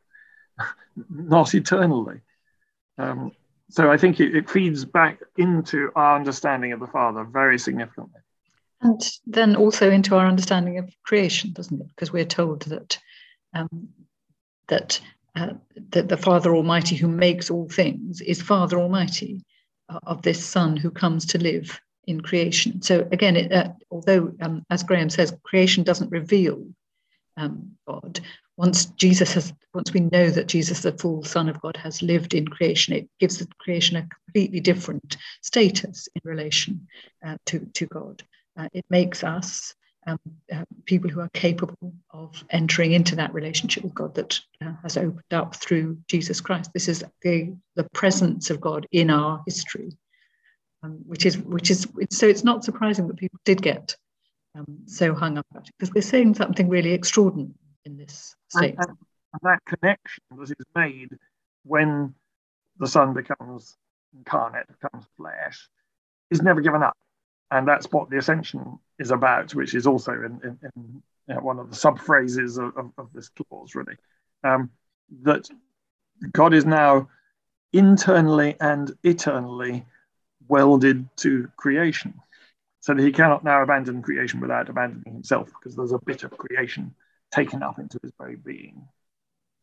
not 1.10 1.54
eternally. 1.54 2.20
Um, 2.96 3.32
so 3.68 3.90
I 3.90 3.96
think 3.96 4.20
it, 4.20 4.36
it, 4.36 4.50
feeds 4.50 4.84
back 4.84 5.18
into 5.36 5.90
our 5.96 6.16
understanding 6.16 6.72
of 6.72 6.80
the 6.80 6.86
Father 6.86 7.24
very 7.24 7.58
significantly. 7.58 8.20
And 8.82 9.00
then 9.26 9.54
also 9.54 9.90
into 9.90 10.16
our 10.16 10.26
understanding 10.26 10.78
of 10.78 10.92
creation, 11.04 11.52
doesn't 11.52 11.80
it? 11.80 11.88
Because 11.88 12.12
we're 12.12 12.24
told 12.24 12.62
that 12.62 12.98
um, 13.54 13.88
that 14.68 15.00
uh, 15.36 15.54
that 15.90 16.08
the 16.08 16.16
Father 16.16 16.54
Almighty, 16.54 16.96
who 16.96 17.08
makes 17.08 17.50
all 17.50 17.68
things, 17.68 18.20
is 18.20 18.42
Father 18.42 18.78
Almighty 18.78 19.44
uh, 19.88 20.00
of 20.04 20.22
this 20.22 20.44
Son 20.44 20.76
who 20.76 20.90
comes 20.90 21.26
to 21.26 21.38
live 21.38 21.80
in 22.06 22.20
creation. 22.20 22.82
So 22.82 23.08
again, 23.12 23.36
it, 23.36 23.52
uh, 23.52 23.68
although 23.90 24.32
um, 24.40 24.64
as 24.68 24.82
Graham 24.82 25.10
says, 25.10 25.36
creation 25.44 25.84
doesn't 25.84 26.10
reveal 26.10 26.66
um, 27.36 27.72
God, 27.86 28.20
once 28.56 28.86
Jesus 28.86 29.32
has, 29.34 29.52
once 29.74 29.92
we 29.92 30.00
know 30.00 30.28
that 30.30 30.48
Jesus, 30.48 30.80
the 30.80 30.92
full 30.92 31.22
Son 31.22 31.48
of 31.48 31.60
God, 31.60 31.76
has 31.76 32.02
lived 32.02 32.34
in 32.34 32.46
creation, 32.46 32.94
it 32.94 33.08
gives 33.18 33.38
the 33.38 33.48
creation 33.58 33.96
a 33.96 34.08
completely 34.26 34.60
different 34.60 35.16
status 35.40 36.08
in 36.14 36.20
relation 36.24 36.86
uh, 37.26 37.36
to, 37.46 37.60
to 37.74 37.86
God. 37.86 38.22
Uh, 38.56 38.68
it 38.72 38.84
makes 38.90 39.24
us 39.24 39.74
um, 40.06 40.18
uh, 40.52 40.64
people 40.84 41.10
who 41.10 41.20
are 41.20 41.30
capable 41.32 41.92
of 42.10 42.44
entering 42.50 42.92
into 42.92 43.16
that 43.16 43.32
relationship 43.32 43.84
with 43.84 43.94
God 43.94 44.14
that 44.16 44.40
uh, 44.60 44.72
has 44.82 44.96
opened 44.96 45.32
up 45.32 45.54
through 45.56 45.98
Jesus 46.08 46.40
Christ. 46.40 46.72
This 46.72 46.88
is 46.88 47.04
the, 47.22 47.56
the 47.76 47.88
presence 47.94 48.50
of 48.50 48.60
God 48.60 48.86
in 48.90 49.10
our 49.10 49.42
history, 49.46 49.92
um, 50.82 51.00
which 51.06 51.24
is 51.24 51.38
which 51.38 51.70
is 51.70 51.86
so. 52.10 52.26
It's 52.26 52.44
not 52.44 52.64
surprising 52.64 53.06
that 53.08 53.16
people 53.16 53.38
did 53.44 53.62
get 53.62 53.96
um, 54.56 54.66
so 54.86 55.14
hung 55.14 55.38
up 55.38 55.46
about 55.50 55.68
it 55.68 55.74
because 55.78 55.94
we're 55.94 56.02
saying 56.02 56.34
something 56.34 56.68
really 56.68 56.92
extraordinary 56.92 57.54
in 57.84 57.96
this 57.96 58.34
state. 58.48 58.74
And, 58.78 58.88
and 58.88 59.40
that 59.42 59.60
connection 59.66 60.24
that 60.30 60.42
is 60.42 60.66
made 60.74 61.10
when 61.64 62.14
the 62.78 62.86
Son 62.86 63.14
becomes 63.14 63.76
incarnate, 64.14 64.66
becomes 64.68 65.06
flesh, 65.16 65.68
is 66.30 66.42
never 66.42 66.60
given 66.60 66.82
up. 66.82 66.96
And 67.52 67.68
that's 67.68 67.86
what 67.92 68.08
the 68.08 68.16
ascension 68.16 68.78
is 68.98 69.10
about, 69.10 69.54
which 69.54 69.74
is 69.74 69.86
also 69.86 70.12
in, 70.12 70.40
in, 70.42 70.58
in 70.62 71.02
you 71.28 71.34
know, 71.34 71.40
one 71.40 71.58
of 71.58 71.68
the 71.68 71.76
sub 71.76 72.00
phrases 72.00 72.56
of, 72.56 72.74
of, 72.78 72.90
of, 72.96 73.12
this 73.12 73.28
clause, 73.28 73.74
really. 73.74 73.96
Um, 74.42 74.70
that 75.20 75.50
God 76.32 76.54
is 76.54 76.64
now 76.64 77.10
internally 77.74 78.56
and 78.58 78.90
eternally 79.04 79.84
welded 80.48 81.06
to 81.16 81.50
creation 81.58 82.14
so 82.80 82.94
that 82.94 83.02
he 83.02 83.12
cannot 83.12 83.44
now 83.44 83.62
abandon 83.62 84.00
creation 84.00 84.40
without 84.40 84.70
abandoning 84.70 85.12
himself, 85.12 85.48
because 85.48 85.76
there's 85.76 85.92
a 85.92 86.00
bit 86.06 86.24
of 86.24 86.30
creation 86.30 86.94
taken 87.30 87.62
up 87.62 87.78
into 87.78 87.98
his 88.02 88.12
very 88.18 88.36
being, 88.36 88.88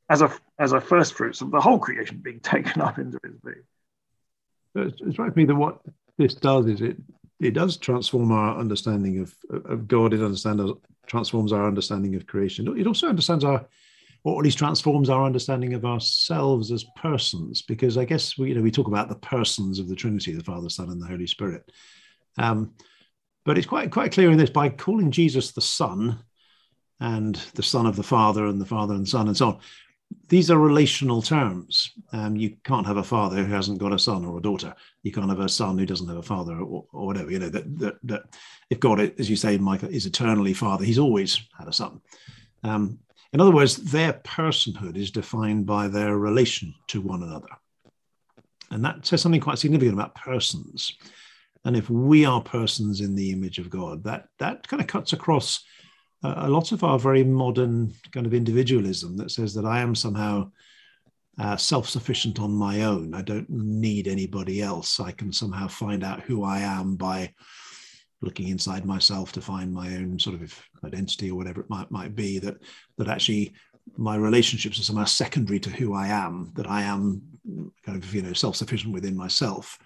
as 0.09 0.21
a 0.21 0.31
as 0.59 0.73
a 0.73 0.79
first 0.79 1.15
fruits 1.15 1.41
of 1.41 1.49
the 1.49 1.59
whole 1.59 1.79
creation 1.79 2.17
being 2.17 2.39
taken 2.43 2.83
up 2.83 2.99
into 2.99 3.19
his 3.23 3.35
being. 3.43 3.63
It 4.75 5.13
strikes 5.13 5.35
me 5.35 5.45
that 5.45 5.55
what 5.55 5.81
this 6.19 6.35
does 6.35 6.67
is 6.67 6.81
it 6.81 6.97
it 7.39 7.51
does 7.51 7.77
transform 7.77 8.31
our 8.31 8.57
understanding 8.57 9.19
of 9.19 9.35
of 9.65 9.87
God. 9.87 10.13
It 10.13 10.21
understands 10.21 10.71
transforms 11.07 11.51
our 11.51 11.67
understanding 11.67 12.15
of 12.15 12.27
creation. 12.27 12.77
It 12.77 12.87
also 12.87 13.07
understands 13.07 13.43
our 13.43 13.65
or 14.23 14.41
at 14.41 14.43
least 14.43 14.57
transforms 14.57 15.09
our 15.09 15.25
understanding 15.25 15.73
of 15.73 15.85
ourselves 15.85 16.71
as 16.71 16.83
persons, 16.97 17.61
because 17.61 17.97
I 17.97 18.03
guess 18.03 18.37
we, 18.37 18.49
you 18.49 18.55
know, 18.55 18.61
we 18.61 18.71
talk 18.71 18.87
about 18.87 19.07
the 19.07 19.15
persons 19.15 19.79
of 19.79 19.87
the 19.87 19.95
Trinity, 19.95 20.33
the 20.33 20.43
Father, 20.43 20.69
Son, 20.69 20.89
and 20.89 21.01
the 21.01 21.07
Holy 21.07 21.25
Spirit. 21.25 21.71
Um, 22.37 22.73
but 23.45 23.57
it's 23.57 23.67
quite 23.67 23.91
quite 23.91 24.11
clear 24.11 24.29
in 24.29 24.37
this 24.37 24.49
by 24.49 24.69
calling 24.69 25.11
Jesus 25.11 25.51
the 25.51 25.61
Son 25.61 26.19
and 26.99 27.35
the 27.55 27.63
Son 27.63 27.85
of 27.85 27.95
the 27.95 28.03
Father 28.03 28.45
and 28.45 28.59
the 28.59 28.65
Father 28.65 28.93
and 28.93 29.07
Son 29.07 29.27
and 29.27 29.37
so 29.37 29.47
on. 29.47 29.59
These 30.27 30.51
are 30.51 30.59
relational 30.59 31.21
terms. 31.21 31.91
Um, 32.11 32.35
you 32.35 32.55
can't 32.63 32.85
have 32.85 32.97
a 32.97 33.03
father 33.03 33.43
who 33.43 33.51
hasn't 33.51 33.79
got 33.79 33.93
a 33.93 33.99
son 33.99 34.25
or 34.25 34.37
a 34.37 34.41
daughter. 34.41 34.73
You 35.03 35.11
can't 35.11 35.29
have 35.29 35.39
a 35.39 35.49
son 35.49 35.77
who 35.77 35.85
doesn't 35.85 36.07
have 36.07 36.17
a 36.17 36.23
father 36.23 36.53
or, 36.59 36.85
or 36.91 37.05
whatever. 37.07 37.31
You 37.31 37.39
know 37.39 37.49
that, 37.49 37.79
that, 37.79 37.95
that 38.03 38.23
if 38.69 38.79
God, 38.79 38.99
as 38.99 39.29
you 39.29 39.35
say, 39.35 39.57
Michael, 39.57 39.89
is 39.89 40.05
eternally 40.05 40.53
Father, 40.53 40.85
He's 40.85 40.99
always 40.99 41.39
had 41.57 41.67
a 41.67 41.73
son. 41.73 42.01
Um, 42.63 42.99
in 43.33 43.41
other 43.41 43.51
words, 43.51 43.77
their 43.77 44.13
personhood 44.13 44.97
is 44.97 45.11
defined 45.11 45.65
by 45.65 45.87
their 45.87 46.17
relation 46.17 46.73
to 46.87 47.01
one 47.01 47.23
another, 47.23 47.49
and 48.71 48.83
that 48.85 49.05
says 49.05 49.21
something 49.21 49.41
quite 49.41 49.59
significant 49.59 49.93
about 49.93 50.15
persons. 50.15 50.95
And 51.65 51.75
if 51.75 51.89
we 51.89 52.25
are 52.25 52.41
persons 52.41 53.01
in 53.01 53.15
the 53.15 53.31
image 53.31 53.59
of 53.59 53.69
God, 53.69 54.03
that 54.05 54.27
that 54.39 54.67
kind 54.67 54.81
of 54.81 54.87
cuts 54.87 55.13
across 55.13 55.63
a 56.23 56.49
lot 56.49 56.71
of 56.71 56.83
our 56.83 56.99
very 56.99 57.23
modern 57.23 57.93
kind 58.11 58.25
of 58.25 58.33
individualism 58.33 59.15
that 59.17 59.31
says 59.31 59.53
that 59.53 59.65
I 59.65 59.79
am 59.79 59.95
somehow 59.95 60.51
uh, 61.39 61.55
self-sufficient 61.55 62.39
on 62.39 62.51
my 62.51 62.83
own. 62.83 63.13
I 63.13 63.21
don't 63.21 63.49
need 63.49 64.07
anybody 64.07 64.61
else. 64.61 64.99
I 64.99 65.11
can 65.11 65.31
somehow 65.31 65.67
find 65.67 66.03
out 66.03 66.21
who 66.21 66.43
I 66.43 66.59
am 66.59 66.95
by 66.95 67.33
looking 68.21 68.49
inside 68.49 68.83
myself 68.83 69.31
to 69.31 69.41
find 69.41 69.73
my 69.73 69.95
own 69.95 70.19
sort 70.19 70.41
of 70.41 70.61
identity 70.83 71.31
or 71.31 71.35
whatever 71.35 71.61
it 71.61 71.69
might 71.69 71.89
might 71.89 72.15
be. 72.15 72.39
That 72.39 72.57
that 72.97 73.07
actually 73.07 73.53
my 73.97 74.17
relationships 74.17 74.79
are 74.79 74.83
somehow 74.83 75.05
secondary 75.05 75.59
to 75.61 75.69
who 75.69 75.93
I 75.93 76.07
am. 76.07 76.51
That 76.55 76.67
I 76.67 76.81
am 76.81 77.21
kind 77.85 78.03
of 78.03 78.13
you 78.13 78.21
know 78.21 78.33
self-sufficient 78.33 78.93
within 78.93 79.15
myself. 79.15 79.79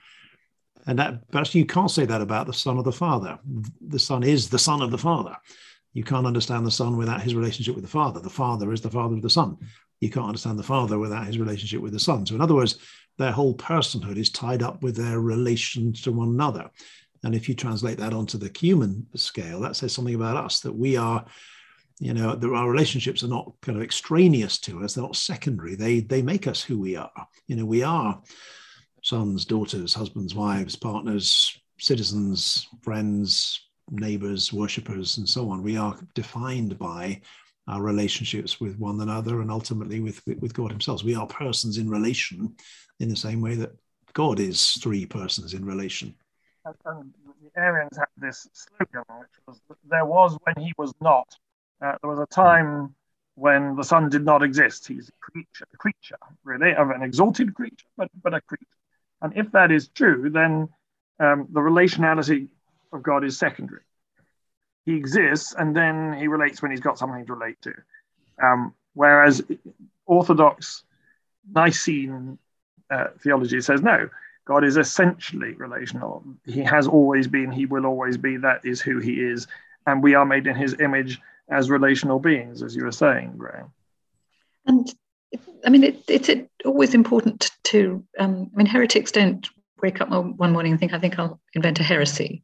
And 0.88 1.00
that, 1.00 1.30
but 1.32 1.40
actually 1.40 1.62
you 1.62 1.68
can't 1.68 1.92
say 1.92 2.06
that 2.06 2.22
about 2.22 2.48
the 2.48 2.54
Son 2.54 2.78
of 2.78 2.84
the 2.84 2.92
Father. 2.92 3.40
The 3.80 4.00
Son 4.00 4.24
is 4.24 4.50
the 4.50 4.60
Son 4.60 4.82
of 4.82 4.92
the 4.92 4.98
Father. 4.98 5.38
You 5.94 6.04
can't 6.04 6.26
understand 6.26 6.66
the 6.66 6.72
Son 6.72 6.98
without 6.98 7.22
his 7.22 7.36
relationship 7.36 7.76
with 7.76 7.84
the 7.84 7.90
Father. 7.90 8.20
The 8.20 8.30
Father 8.30 8.74
is 8.74 8.82
the 8.82 8.90
Father 8.90 9.16
of 9.16 9.22
the 9.22 9.30
Son. 9.30 9.58
You 10.02 10.10
can't 10.10 10.28
understand 10.28 10.60
the 10.60 10.64
Father 10.64 11.00
without 11.00 11.28
his 11.28 11.38
relationship 11.38 11.82
with 11.82 11.94
the 11.94 12.00
Son. 12.00 12.26
So, 12.26 12.36
in 12.36 12.42
other 12.42 12.56
words, 12.56 12.78
their 13.18 13.32
whole 13.32 13.56
personhood 13.56 14.18
is 14.18 14.30
tied 14.30 14.64
up 14.64 14.82
with 14.82 14.96
their 14.96 15.20
relation 15.20 15.94
to 15.94 16.12
one 16.12 16.30
another. 16.30 16.70
And 17.24 17.34
if 17.34 17.48
you 17.48 17.56
translate 17.56 17.98
that 18.00 18.14
onto 18.14 18.38
the 18.38 18.52
human 18.58 19.08
scale, 19.16 19.62
that 19.62 19.76
says 19.76 19.94
something 19.94 20.16
about 20.16 20.36
us 20.36 20.60
that 20.62 20.74
we 20.74 20.98
are, 20.98 21.24
you 22.00 22.14
know, 22.14 22.36
that 22.36 22.54
our 22.54 22.70
relationships 22.70 23.24
are 23.24 23.30
not 23.30 23.54
kind 23.62 23.78
of 23.78 23.84
extraneous 23.84 24.58
to 24.60 24.84
us; 24.84 24.94
they're 24.96 25.04
not 25.04 25.16
secondary. 25.16 25.76
They 25.76 26.02
they 26.02 26.22
make 26.22 26.48
us 26.48 26.62
who 26.62 26.80
we 26.80 26.96
are. 26.96 27.28
You 27.48 27.56
know, 27.56 27.66
we 27.66 27.84
are 27.84 28.22
sons, 29.04 29.46
daughters, 29.46 29.94
husbands, 29.94 30.36
wives, 30.36 30.76
partners, 30.76 31.58
citizens, 31.78 32.68
friends, 32.82 33.62
neighbors, 33.92 34.54
worshippers, 34.54 35.18
and 35.18 35.28
so 35.28 35.50
on. 35.50 35.63
We 35.63 35.78
are 35.78 35.98
defined 36.13 36.78
by 36.78 37.22
our 37.68 37.82
relationships 37.82 38.60
with 38.60 38.78
one 38.78 39.00
another 39.02 39.42
and 39.42 39.50
ultimately 39.50 40.00
with, 40.00 40.22
with 40.40 40.54
God 40.54 40.72
Himself. 40.72 41.04
We 41.04 41.16
are 41.16 41.28
persons 41.28 41.78
in 41.78 41.90
relation 41.90 42.56
in 43.00 43.10
the 43.10 43.16
same 43.16 43.42
way 43.42 43.56
that 43.56 43.72
God 44.13 44.40
is 44.40 44.74
three 44.74 45.06
persons 45.06 45.54
in 45.54 45.66
relation. 45.66 46.16
The 46.66 47.12
Arians 47.58 47.98
had 47.98 48.08
this 48.18 48.48
slogan, 48.54 49.04
which 49.20 49.30
was 49.48 49.60
there 49.90 50.06
was 50.06 50.38
when 50.44 50.66
he 50.66 50.74
was 50.78 50.94
not. 51.02 51.28
Uh, 51.82 51.96
there 52.02 52.10
was 52.10 52.20
a 52.20 52.25
time 52.28 52.96
when 53.36 53.75
the 53.75 53.84
Son 53.84 54.10
did 54.10 54.24
not 54.24 54.44
exist. 54.44 54.88
He's 54.88 55.10
a 55.10 55.32
creature, 55.32 55.66
a 55.74 55.78
creature, 55.78 56.18
really, 56.44 56.74
of 56.74 56.90
an 56.90 57.02
exalted 57.02 57.54
creature, 57.54 57.88
but, 57.98 58.10
but 58.22 58.34
a 58.34 58.42
creature. 58.42 58.66
And 59.22 59.34
if 59.36 59.52
that 59.52 59.72
is 59.72 59.90
true, 59.90 60.30
then 60.30 60.70
um, 61.20 61.48
the 61.52 61.60
relationality 61.60 62.48
of 62.94 63.04
God 63.04 63.24
is 63.24 63.38
secondary. 63.38 63.82
He 64.86 64.96
exists 64.96 65.56
and 65.58 65.76
then 65.76 66.14
he 66.14 66.28
relates 66.28 66.62
when 66.62 66.72
he's 66.72 66.80
got 66.80 66.98
something 66.98 67.26
to 67.26 67.34
relate 67.34 67.62
to. 67.62 67.74
Um, 68.42 68.74
whereas 68.94 69.42
Orthodox 70.06 70.84
Nicene 71.54 72.38
uh, 72.90 73.08
theology 73.20 73.62
says 73.62 73.82
no, 73.82 74.10
God 74.46 74.64
is 74.64 74.78
essentially 74.78 75.54
relational. 75.54 76.24
He 76.46 76.62
has 76.62 76.88
always 76.88 77.28
been, 77.28 77.52
he 77.52 77.66
will 77.66 77.86
always 77.86 78.18
be, 78.18 78.38
that 78.38 78.62
is 78.66 78.82
who 78.82 79.00
he 79.00 79.14
is. 79.14 79.48
And 79.88 80.04
we 80.04 80.16
are 80.16 80.26
made 80.26 80.48
in 80.48 80.56
his 80.56 80.76
image 80.80 81.20
as 81.50 81.70
relational 81.70 82.20
beings, 82.20 82.62
as 82.62 82.76
you 82.76 82.84
were 82.84 82.92
saying, 82.92 83.36
Graham. 83.38 83.72
And 84.66 84.94
I 85.66 85.70
mean, 85.70 85.84
it, 85.84 86.04
it's 86.08 86.30
always 86.66 86.94
important 86.94 87.52
to, 87.66 88.04
um, 88.20 88.50
I 88.54 88.58
mean, 88.58 88.66
heretics 88.66 89.12
don't 89.12 89.48
wake 89.82 90.02
up 90.02 90.10
one 90.10 90.52
morning 90.52 90.72
and 90.74 90.80
think, 90.80 90.94
I 90.94 91.00
think 91.00 91.18
I'll 91.20 91.40
invent 91.54 91.80
a 91.80 91.84
heresy 91.84 92.44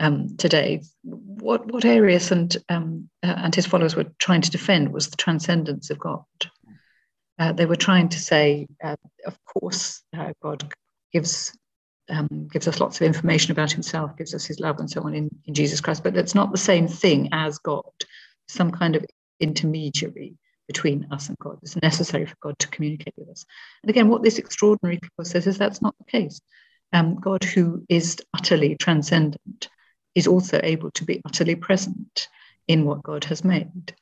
um, 0.00 0.36
today. 0.36 0.82
What, 1.02 1.66
what 1.72 1.84
Arius 1.84 2.30
and, 2.30 2.56
um, 2.68 3.08
uh, 3.22 3.34
and 3.36 3.54
his 3.54 3.66
followers 3.66 3.96
were 3.96 4.12
trying 4.18 4.42
to 4.42 4.50
defend 4.50 4.92
was 4.92 5.10
the 5.10 5.16
transcendence 5.16 5.90
of 5.90 5.98
God. 5.98 6.24
Uh, 7.38 7.52
they 7.52 7.66
were 7.66 7.76
trying 7.76 8.08
to 8.10 8.20
say, 8.20 8.66
uh, 8.82 8.96
of 9.26 9.36
course, 9.44 10.02
uh, 10.16 10.32
God 10.42 10.72
gives 11.12 11.56
um, 12.10 12.48
gives 12.52 12.68
us 12.68 12.80
lots 12.80 13.00
of 13.00 13.06
information 13.06 13.50
about 13.50 13.72
himself, 13.72 14.16
gives 14.16 14.34
us 14.34 14.44
his 14.44 14.60
love 14.60 14.78
and 14.78 14.90
so 14.90 15.02
on 15.02 15.14
in, 15.14 15.30
in 15.46 15.54
Jesus 15.54 15.80
Christ. 15.80 16.02
But 16.02 16.12
that's 16.12 16.34
not 16.34 16.52
the 16.52 16.58
same 16.58 16.86
thing 16.86 17.30
as 17.32 17.58
God, 17.58 17.82
some 18.46 18.70
kind 18.70 18.94
of 18.94 19.06
intermediary 19.40 20.36
between 20.66 21.06
us 21.10 21.28
and 21.28 21.38
God. 21.38 21.58
It's 21.62 21.80
necessary 21.80 22.26
for 22.26 22.36
God 22.42 22.58
to 22.58 22.68
communicate 22.68 23.14
with 23.16 23.28
us. 23.28 23.44
And 23.82 23.90
again, 23.90 24.08
what 24.08 24.22
this 24.22 24.38
extraordinary 24.38 25.00
clause 25.16 25.30
says 25.30 25.46
is 25.46 25.58
that's 25.58 25.82
not 25.82 25.94
the 25.98 26.04
case. 26.04 26.40
Um, 26.92 27.16
God, 27.16 27.42
who 27.42 27.84
is 27.88 28.18
utterly 28.34 28.76
transcendent, 28.76 29.68
is 30.14 30.26
also 30.26 30.60
able 30.62 30.90
to 30.92 31.04
be 31.04 31.20
utterly 31.24 31.54
present 31.54 32.28
in 32.68 32.84
what 32.84 33.02
God 33.02 33.24
has 33.24 33.44
made. 33.44 33.94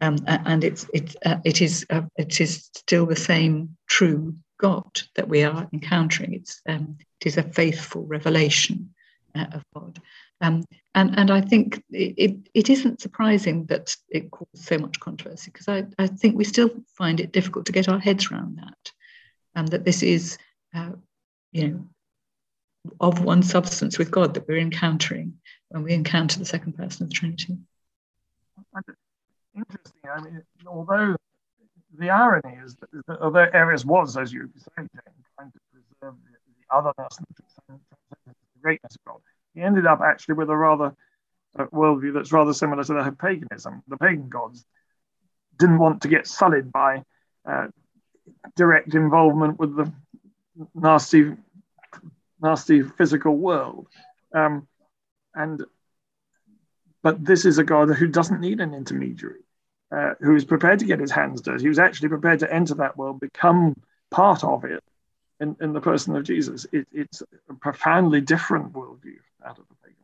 Um, 0.00 0.16
and 0.26 0.62
it's, 0.62 0.86
it's, 0.92 1.16
uh, 1.24 1.38
it, 1.44 1.62
is, 1.62 1.86
uh, 1.90 2.02
it 2.16 2.40
is 2.40 2.68
still 2.74 3.06
the 3.06 3.16
same 3.16 3.76
true 3.88 4.36
God 4.58 5.00
that 5.14 5.28
we 5.28 5.42
are 5.42 5.68
encountering. 5.72 6.34
It's, 6.34 6.60
um, 6.68 6.98
it 7.20 7.26
is 7.26 7.38
a 7.38 7.42
faithful 7.42 8.04
revelation 8.04 8.94
uh, 9.34 9.46
of 9.52 9.62
God. 9.74 10.00
Um, 10.42 10.64
and, 10.94 11.18
and 11.18 11.30
I 11.30 11.40
think 11.40 11.82
it, 11.90 12.14
it, 12.18 12.36
it 12.52 12.70
isn't 12.70 13.00
surprising 13.00 13.64
that 13.66 13.96
it 14.10 14.30
caused 14.30 14.64
so 14.64 14.76
much 14.78 15.00
controversy 15.00 15.50
because 15.50 15.68
I, 15.68 15.84
I 15.98 16.06
think 16.06 16.36
we 16.36 16.44
still 16.44 16.70
find 16.96 17.20
it 17.20 17.32
difficult 17.32 17.64
to 17.66 17.72
get 17.72 17.88
our 17.88 17.98
heads 17.98 18.30
around 18.30 18.58
that. 18.58 18.92
Um, 19.54 19.66
that 19.68 19.86
this 19.86 20.02
is, 20.02 20.36
uh, 20.74 20.90
you 21.52 21.68
know, 21.68 21.86
of 23.00 23.24
one 23.24 23.42
substance 23.42 23.98
with 23.98 24.10
God 24.10 24.34
that 24.34 24.46
we're 24.46 24.58
encountering 24.58 25.34
when 25.68 25.82
we 25.82 25.92
encounter 25.92 26.38
the 26.38 26.44
second 26.44 26.76
person 26.76 27.04
of 27.04 27.10
the 27.10 27.14
Trinity. 27.14 27.56
Interesting. 29.54 30.00
I 30.10 30.20
mean, 30.20 30.42
although 30.66 31.16
the 31.98 32.10
irony 32.10 32.58
is 32.64 32.76
that, 32.76 33.18
although 33.20 33.46
Arius 33.52 33.84
was, 33.84 34.16
as 34.16 34.32
you 34.32 34.50
said, 34.58 34.88
trying 35.36 35.50
to 35.50 35.58
preserve 35.72 35.88
the, 36.00 36.36
the 36.58 36.76
otherness 36.76 37.18
and 37.68 37.80
the 38.26 38.34
greatness 38.62 38.96
of 38.96 39.04
God, 39.04 39.20
he 39.54 39.62
ended 39.62 39.86
up 39.86 40.00
actually 40.00 40.34
with 40.34 40.50
a 40.50 40.56
rather 40.56 40.94
uh, 41.58 41.64
worldview 41.66 42.12
that's 42.12 42.32
rather 42.32 42.52
similar 42.52 42.84
to 42.84 42.92
that 42.94 43.08
of 43.08 43.18
paganism. 43.18 43.82
The 43.88 43.96
pagan 43.96 44.28
gods 44.28 44.64
didn't 45.58 45.78
want 45.78 46.02
to 46.02 46.08
get 46.08 46.26
sullied 46.26 46.70
by 46.70 47.02
uh, 47.48 47.68
direct 48.56 48.94
involvement 48.94 49.58
with 49.58 49.74
the 49.74 49.90
nasty, 50.74 51.32
nasty 52.42 52.82
physical 52.82 53.36
world. 53.36 53.86
Um, 54.34 54.68
and 55.36 55.62
but 57.02 57.24
this 57.24 57.44
is 57.44 57.58
a 57.58 57.64
God 57.64 57.90
who 57.90 58.08
doesn't 58.08 58.40
need 58.40 58.60
an 58.60 58.74
intermediary, 58.74 59.42
uh, 59.92 60.14
who 60.20 60.34
is 60.34 60.44
prepared 60.44 60.80
to 60.80 60.86
get 60.86 60.98
his 60.98 61.12
hands 61.12 61.40
dirty. 61.40 61.62
He 61.62 61.68
was 61.68 61.78
actually 61.78 62.08
prepared 62.08 62.40
to 62.40 62.52
enter 62.52 62.74
that 62.74 62.96
world, 62.96 63.20
become 63.20 63.76
part 64.10 64.42
of 64.42 64.64
it 64.64 64.82
in, 65.38 65.54
in 65.60 65.72
the 65.72 65.80
person 65.80 66.16
of 66.16 66.24
Jesus. 66.24 66.66
It, 66.72 66.88
it's 66.90 67.22
a 67.48 67.54
profoundly 67.54 68.20
different 68.20 68.72
worldview 68.72 69.18
out 69.44 69.58
of 69.58 69.66
the 69.68 69.74
pagan 69.84 70.02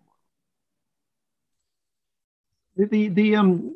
world. 2.76 2.90
The, 2.90 3.08
the, 3.08 3.08
the 3.08 3.36
um, 3.36 3.74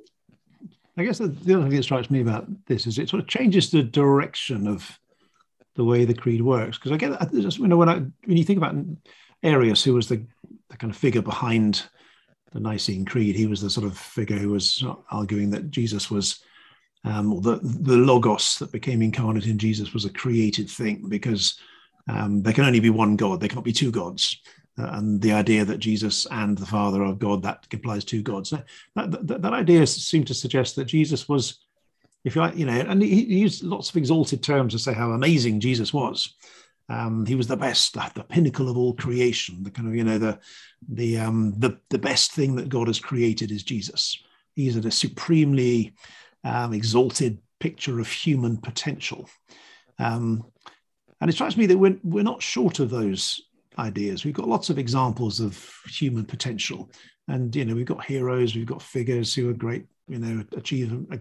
I 0.96 1.04
guess 1.04 1.18
the, 1.18 1.28
the 1.28 1.54
other 1.54 1.64
thing 1.64 1.76
that 1.76 1.82
strikes 1.82 2.10
me 2.10 2.20
about 2.20 2.46
this 2.66 2.86
is 2.86 2.98
it 2.98 3.08
sort 3.08 3.22
of 3.22 3.28
changes 3.28 3.70
the 3.70 3.82
direction 3.82 4.68
of 4.68 5.00
the 5.75 5.84
way 5.84 6.04
the 6.04 6.14
creed 6.14 6.42
works. 6.42 6.78
Because 6.78 6.92
I 6.92 6.96
get 6.96 7.18
just 7.32 7.58
you 7.58 7.66
know 7.66 7.76
when 7.76 7.88
I 7.88 7.94
when 7.94 8.36
you 8.36 8.44
think 8.44 8.58
about 8.58 8.76
Arius, 9.42 9.84
who 9.84 9.94
was 9.94 10.08
the, 10.08 10.25
the 10.70 10.76
kind 10.76 10.90
of 10.90 10.96
figure 10.96 11.23
behind 11.23 11.85
the 12.52 12.61
Nicene 12.61 13.04
Creed, 13.04 13.37
he 13.37 13.46
was 13.46 13.61
the 13.61 13.70
sort 13.70 13.87
of 13.87 13.96
figure 13.96 14.37
who 14.37 14.50
was 14.50 14.85
arguing 15.11 15.50
that 15.50 15.70
Jesus 15.70 16.11
was 16.11 16.40
um, 17.04 17.40
the 17.40 17.61
the 17.62 17.96
logos 17.96 18.58
that 18.58 18.73
became 18.73 19.00
incarnate 19.00 19.46
in 19.46 19.58
Jesus 19.58 19.94
was 19.94 20.04
a 20.04 20.12
created 20.12 20.68
thing 20.68 21.08
because 21.08 21.58
um, 22.08 22.43
there 22.43 22.52
can 22.52 22.64
only 22.64 22.80
be 22.80 22.90
one 22.90 23.17
God. 23.17 23.40
there 23.40 23.49
can't 23.49 23.64
be 23.64 23.73
two 23.73 23.90
gods. 23.90 24.40
Uh, 24.78 24.90
and 24.93 25.23
the 25.23 25.32
idea 25.32 25.64
that 25.64 25.78
Jesus 25.78 26.26
and 26.30 26.58
the 26.58 26.67
Father 26.67 27.02
are 27.02 27.14
God 27.14 27.43
that 27.43 27.67
implies 27.71 28.04
two 28.04 28.23
gods. 28.23 28.50
That, 28.50 28.64
that, 28.95 29.43
that 29.43 29.52
idea 29.54 29.86
seemed 29.86 30.26
to 30.26 30.34
suggest 30.34 30.76
that 30.76 30.84
Jesus 30.84 31.28
was, 31.28 31.60
if 32.25 32.34
you 32.34 32.43
like, 32.43 32.56
you 32.56 32.67
know, 32.67 32.73
and 32.73 33.00
he 33.00 33.25
used 33.25 33.64
lots 33.64 33.88
of 33.88 33.97
exalted 33.97 34.43
terms 34.43 34.75
to 34.75 34.78
say 34.78 34.93
how 34.93 35.12
amazing 35.12 35.60
Jesus 35.60 35.95
was. 35.95 36.34
Um, 36.88 37.26
he 37.26 37.34
was 37.34 37.49
the 37.49 37.56
best, 37.56 37.94
the, 37.94 38.25
pinnacle 38.28 38.68
of 38.68 38.76
all 38.76 38.94
creation. 38.94 39.62
The 39.62 39.70
kind 39.70 39.88
of, 39.88 39.94
you 39.96 40.04
know, 40.04 40.18
the 40.18 40.38
the 40.88 41.18
um, 41.18 41.54
the 41.58 41.78
the 41.90 41.99
best 41.99 42.32
thing 42.32 42.56
that 42.56 42.68
God 42.68 42.86
has 42.86 43.00
created 43.00 43.50
is 43.50 43.64
Jesus. 43.64 44.22
He's 44.54 44.76
a 44.76 44.90
supremely 44.90 45.94
um, 46.44 46.72
exalted 46.72 47.38
picture 47.60 48.00
of 48.00 48.08
human 48.08 48.56
potential. 48.56 49.28
Um, 49.99 50.44
and 51.20 51.30
it 51.30 51.34
strikes 51.34 51.56
me 51.56 51.66
that 51.66 51.78
we're, 51.78 51.99
we're 52.04 52.22
not 52.22 52.42
short 52.42 52.78
of 52.78 52.90
those 52.90 53.40
ideas. 53.78 54.25
We've 54.25 54.34
got 54.34 54.49
lots 54.49 54.70
of 54.70 54.78
examples 54.78 55.40
of 55.40 55.62
human 55.88 56.25
potential. 56.25 56.90
And, 57.28 57.54
you 57.54 57.64
know, 57.64 57.75
we've 57.75 57.86
got 57.86 58.04
heroes, 58.04 58.54
we've 58.54 58.66
got 58.66 58.82
figures 58.82 59.34
who 59.34 59.50
are 59.50 59.54
great, 59.54 59.86
you 60.08 60.19
know, 60.19 60.45
achieve 60.56 60.92
a 61.10 61.19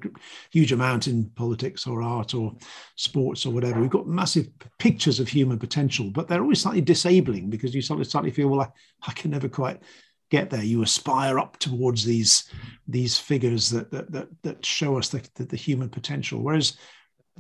huge 0.52 0.72
amount 0.72 1.08
in 1.08 1.30
politics 1.32 1.88
or 1.88 2.04
art 2.04 2.34
or 2.34 2.54
sports 2.96 3.46
or 3.46 3.52
whatever. 3.52 3.82
We've 3.82 3.90
got 3.90 4.08
massive 4.08 4.48
pictures 4.78 5.20
of 5.20 5.28
human 5.28 5.58
potential, 5.58 6.12
but 6.12 6.28
they're 6.28 6.42
always 6.42 6.62
slightly 6.62 6.82
disabling 6.82 7.50
because 7.50 7.74
you 7.74 7.82
suddenly, 7.82 8.06
slightly 8.06 8.32
feel, 8.32 8.48
well, 8.48 8.62
I, 8.62 9.10
I 9.10 9.14
can 9.14 9.32
never 9.32 9.50
quite 9.50 9.82
get 10.30 10.50
there. 10.50 10.64
You 10.64 10.84
aspire 10.84 11.40
up 11.40 11.58
towards 11.58 12.04
these 12.04 12.50
these 12.88 13.18
figures 13.18 13.70
that 13.70 13.92
that 13.92 14.12
that, 14.12 14.28
that 14.44 14.66
show 14.66 14.98
us 14.98 15.10
the, 15.10 15.28
the, 15.36 15.46
the 15.46 15.58
human 15.58 15.90
potential. 15.90 16.42
Whereas 16.42 16.78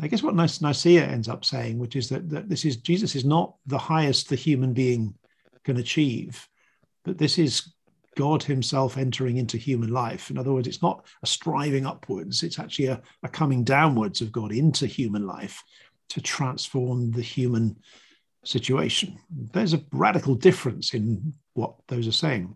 I 0.01 0.08
guess 0.08 0.23
what 0.23 0.36
Nicaea 0.36 1.05
ends 1.05 1.29
up 1.29 1.45
saying, 1.45 1.79
which 1.79 1.95
is 1.95 2.10
that, 2.10 2.29
that 2.29 2.49
this 2.49 2.65
is 2.65 2.77
Jesus 2.77 3.15
is 3.15 3.25
not 3.25 3.55
the 3.65 3.77
highest 3.77 4.29
the 4.29 4.36
human 4.36 4.73
being 4.73 5.15
can 5.63 5.77
achieve, 5.77 6.47
but 7.03 7.17
this 7.17 7.38
is 7.38 7.73
God 8.15 8.43
Himself 8.43 8.97
entering 8.97 9.38
into 9.38 9.58
human 9.58 9.91
life. 9.91 10.30
In 10.30 10.38
other 10.38 10.54
words, 10.54 10.67
it's 10.67 10.82
not 10.82 11.06
a 11.23 11.28
striving 11.28 11.86
upwards, 11.86 12.43
it's 12.43 12.60
actually 12.60 12.88
a, 12.88 13.01
a 13.23 13.30
coming 13.30 13.63
downwards 13.63 14.21
of 14.21 14.32
God 14.32 14.51
into 14.51 14.88
human 14.88 15.25
life 15.25 15.63
to 16.10 16.21
transform 16.21 17.12
the 17.12 17.21
human 17.21 17.78
situation. 18.43 19.17
There's 19.30 19.73
a 19.73 19.84
radical 19.91 20.36
difference 20.36 20.93
in 20.93 21.34
what 21.54 21.75
those 21.88 22.08
are 22.08 22.12
saying. 22.12 22.56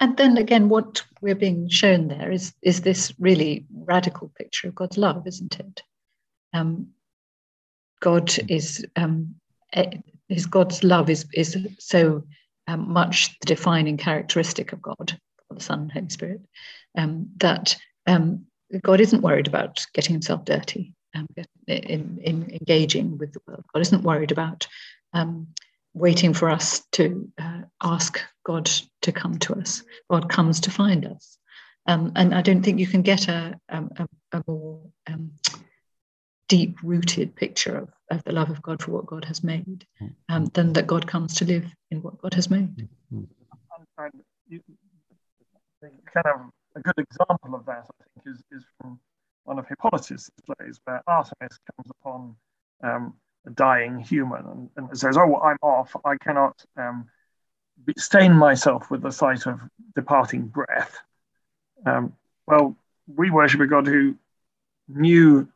And 0.00 0.16
then 0.16 0.36
again, 0.36 0.68
what 0.68 1.02
we're 1.20 1.34
being 1.34 1.68
shown 1.68 2.08
there 2.08 2.30
is, 2.30 2.54
is 2.62 2.82
this 2.82 3.12
really 3.18 3.66
radical 3.72 4.30
picture 4.36 4.68
of 4.68 4.74
God's 4.76 4.96
love, 4.96 5.26
isn't 5.26 5.58
it? 5.58 5.82
Um, 6.52 6.88
God 8.00 8.32
is 8.48 8.86
um, 8.94 9.34
his 10.28 10.46
God's 10.46 10.84
love 10.84 11.10
is 11.10 11.26
is 11.32 11.56
so 11.78 12.22
um, 12.68 12.92
much 12.92 13.36
the 13.40 13.46
defining 13.46 13.96
characteristic 13.96 14.72
of 14.72 14.82
God, 14.82 15.18
the 15.50 15.60
Son 15.60 15.80
and 15.80 15.92
Holy 15.92 16.08
Spirit, 16.10 16.40
um, 16.96 17.30
that 17.38 17.76
um, 18.06 18.44
God 18.82 19.00
isn't 19.00 19.22
worried 19.22 19.48
about 19.48 19.84
getting 19.94 20.12
himself 20.12 20.44
dirty 20.44 20.92
um, 21.14 21.26
in, 21.66 22.20
in 22.22 22.50
engaging 22.50 23.18
with 23.18 23.32
the 23.32 23.40
world. 23.46 23.64
God 23.72 23.80
isn't 23.80 24.02
worried 24.02 24.30
about 24.30 24.68
um, 25.14 25.48
waiting 25.94 26.34
for 26.34 26.50
us 26.50 26.84
to 26.92 27.32
uh, 27.38 27.62
ask 27.82 28.20
God 28.44 28.70
to 29.02 29.12
come 29.12 29.38
to 29.38 29.54
us. 29.54 29.82
God 30.10 30.28
comes 30.28 30.60
to 30.60 30.70
find 30.70 31.06
us. 31.06 31.38
Um, 31.86 32.12
and 32.16 32.34
I 32.34 32.42
don't 32.42 32.62
think 32.62 32.78
you 32.78 32.86
can 32.86 33.00
get 33.00 33.28
a, 33.28 33.58
a, 33.70 34.06
a 34.32 34.42
more 34.46 34.82
deep 36.48 36.78
rooted 36.82 37.34
picture 37.36 37.76
of, 37.76 37.90
of 38.10 38.24
the 38.24 38.32
love 38.32 38.50
of 38.50 38.62
God 38.62 38.82
for 38.82 38.92
what 38.92 39.06
God 39.06 39.24
has 39.24 39.44
made 39.44 39.86
um, 40.28 40.46
than 40.54 40.72
that 40.72 40.86
God 40.86 41.06
comes 41.06 41.34
to 41.36 41.44
live 41.44 41.66
in 41.90 42.02
what 42.02 42.18
God 42.18 42.34
has 42.34 42.50
made. 42.50 42.88
kind 46.12 46.26
of 46.26 46.40
a 46.76 46.80
good 46.80 46.98
example 46.98 47.54
of 47.54 47.64
that, 47.66 47.86
I 47.88 48.04
think, 48.14 48.36
is, 48.36 48.42
is 48.50 48.64
from 48.80 48.98
one 49.44 49.58
of 49.58 49.66
Hippolytus' 49.68 50.30
plays 50.44 50.80
where 50.84 51.02
Artemis 51.06 51.58
comes 51.76 51.90
upon 52.00 52.36
um, 52.82 53.14
a 53.46 53.50
dying 53.50 53.98
human 53.98 54.70
and, 54.76 54.88
and 54.88 54.98
says, 54.98 55.16
Oh, 55.16 55.36
I'm 55.40 55.56
off. 55.62 55.94
I 56.04 56.16
cannot 56.16 56.62
um, 56.76 57.08
stain 57.96 58.32
myself 58.32 58.90
with 58.90 59.02
the 59.02 59.10
sight 59.12 59.46
of 59.46 59.60
departing 59.94 60.48
breath. 60.48 60.98
Um, 61.86 62.12
well, 62.46 62.76
we 63.06 63.30
worship 63.30 63.60
a 63.60 63.66
God 63.66 63.86
who 63.86 64.16
knew 64.88 65.48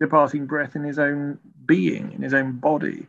departing 0.00 0.46
breath 0.46 0.76
in 0.76 0.82
his 0.82 0.98
own 0.98 1.38
being, 1.66 2.12
in 2.12 2.22
his 2.22 2.34
own 2.34 2.52
body. 2.52 3.06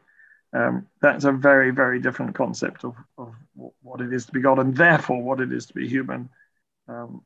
Um, 0.53 0.87
that's 1.01 1.23
a 1.23 1.31
very, 1.31 1.71
very 1.71 1.99
different 1.99 2.35
concept 2.35 2.83
of, 2.83 2.95
of 3.17 3.33
what 3.81 4.01
it 4.01 4.11
is 4.11 4.25
to 4.25 4.31
be 4.33 4.41
God 4.41 4.59
and 4.59 4.75
therefore 4.75 5.21
what 5.21 5.39
it 5.39 5.51
is 5.51 5.67
to 5.67 5.73
be 5.73 5.87
human 5.87 6.29
um, 6.89 7.23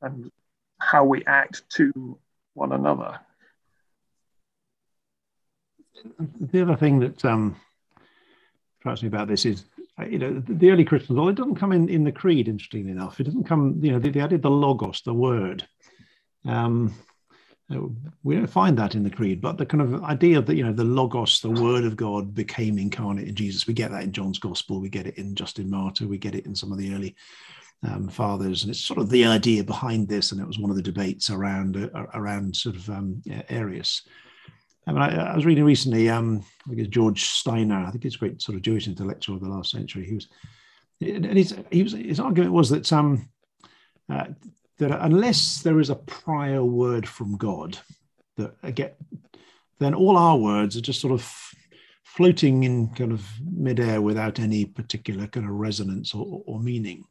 and 0.00 0.30
how 0.78 1.04
we 1.04 1.24
act 1.24 1.68
to 1.70 2.18
one 2.54 2.72
another 2.72 3.18
the 6.40 6.62
other 6.62 6.76
thing 6.76 7.00
that 7.00 7.24
um, 7.24 7.56
strikes 8.80 9.02
me 9.02 9.08
about 9.08 9.28
this 9.28 9.44
is, 9.44 9.64
uh, 9.98 10.04
you 10.04 10.18
know, 10.18 10.42
the 10.46 10.70
early 10.70 10.84
Christians, 10.84 11.18
well, 11.18 11.28
it 11.28 11.36
doesn't 11.36 11.56
come 11.56 11.72
in, 11.72 11.88
in 11.88 12.04
the 12.04 12.12
creed, 12.12 12.48
interestingly 12.48 12.90
enough. 12.90 13.20
It 13.20 13.24
doesn't 13.24 13.44
come, 13.44 13.78
you 13.82 13.92
know, 13.92 13.98
they, 13.98 14.10
they 14.10 14.20
added 14.20 14.42
the 14.42 14.50
logos, 14.50 15.02
the 15.02 15.14
word. 15.14 15.66
Um, 16.44 16.94
we 18.22 18.34
don't 18.34 18.46
find 18.46 18.76
that 18.78 18.94
in 18.94 19.04
the 19.04 19.10
creed, 19.10 19.40
but 19.40 19.56
the 19.56 19.66
kind 19.66 19.80
of 19.80 20.02
idea 20.02 20.40
that 20.40 20.56
you 20.56 20.64
know 20.64 20.72
the 20.72 20.84
logos, 20.84 21.40
the 21.40 21.50
word 21.50 21.84
of 21.84 21.96
God, 21.96 22.34
became 22.34 22.78
incarnate 22.78 23.28
in 23.28 23.34
Jesus. 23.34 23.66
We 23.66 23.74
get 23.74 23.92
that 23.92 24.02
in 24.02 24.12
John's 24.12 24.38
Gospel. 24.38 24.80
We 24.80 24.88
get 24.88 25.06
it 25.06 25.18
in 25.18 25.34
Justin 25.34 25.70
Martyr. 25.70 26.08
We 26.08 26.18
get 26.18 26.34
it 26.34 26.46
in 26.46 26.54
some 26.54 26.72
of 26.72 26.78
the 26.78 26.92
early 26.94 27.14
um, 27.86 28.08
fathers, 28.08 28.62
and 28.62 28.70
it's 28.70 28.80
sort 28.80 28.98
of 28.98 29.08
the 29.08 29.24
idea 29.24 29.62
behind 29.62 30.08
this. 30.08 30.32
And 30.32 30.40
it 30.40 30.46
was 30.46 30.58
one 30.58 30.70
of 30.70 30.76
the 30.76 30.82
debates 30.82 31.30
around 31.30 31.76
uh, 31.76 32.06
around 32.14 32.56
sort 32.56 32.74
of 32.74 32.90
um, 32.90 33.22
Arius. 33.48 34.02
I 34.86 34.92
mean, 34.92 35.02
I, 35.02 35.32
I, 35.32 35.36
was 35.36 35.46
reading 35.46 35.64
recently. 35.64 36.08
Um, 36.10 36.44
I 36.64 36.70
think 36.70 36.80
it's 36.80 36.88
George 36.88 37.22
Steiner. 37.24 37.84
I 37.86 37.90
think 37.90 38.02
he's 38.02 38.16
a 38.16 38.18
great 38.18 38.42
sort 38.42 38.56
of 38.56 38.62
Jewish 38.62 38.88
intellectual 38.88 39.36
of 39.36 39.42
the 39.42 39.48
last 39.48 39.70
century. 39.70 40.06
He 40.06 40.14
was, 40.14 40.28
and 41.00 41.24
his, 41.36 41.54
he 41.70 41.84
was, 41.84 41.92
his 41.92 42.18
argument 42.18 42.52
was 42.52 42.70
that 42.70 42.92
um, 42.92 43.28
uh, 44.08 44.26
that 44.80 45.04
unless 45.04 45.62
there 45.62 45.78
is 45.78 45.90
a 45.90 45.94
prior 45.94 46.64
word 46.64 47.08
from 47.08 47.36
God, 47.36 47.78
that 48.36 48.54
again, 48.62 48.92
then 49.78 49.94
all 49.94 50.16
our 50.16 50.36
words 50.36 50.76
are 50.76 50.80
just 50.80 51.00
sort 51.00 51.12
of 51.12 51.32
floating 52.02 52.64
in 52.64 52.88
kind 52.88 53.12
of 53.12 53.24
midair 53.40 54.00
without 54.02 54.40
any 54.40 54.64
particular 54.64 55.26
kind 55.28 55.46
of 55.46 55.52
resonance 55.52 56.14
or, 56.14 56.42
or 56.46 56.58
meaning. 56.60 57.04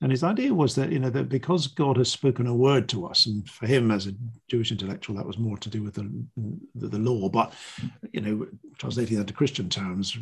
And 0.00 0.10
his 0.10 0.24
idea 0.24 0.52
was 0.52 0.74
that, 0.74 0.90
you 0.90 0.98
know, 0.98 1.10
that 1.10 1.28
because 1.28 1.68
God 1.68 1.96
has 1.96 2.10
spoken 2.10 2.48
a 2.48 2.54
word 2.54 2.88
to 2.88 3.06
us, 3.06 3.26
and 3.26 3.48
for 3.48 3.68
him 3.68 3.92
as 3.92 4.08
a 4.08 4.14
Jewish 4.48 4.72
intellectual, 4.72 5.14
that 5.14 5.26
was 5.26 5.38
more 5.38 5.56
to 5.58 5.68
do 5.68 5.82
with 5.84 5.94
the, 5.94 6.10
the, 6.74 6.88
the 6.88 6.98
law. 6.98 7.28
But, 7.28 7.52
you 8.12 8.20
know, 8.20 8.46
translating 8.78 9.16
that 9.18 9.28
to 9.28 9.32
Christian 9.32 9.68
terms, 9.68 10.18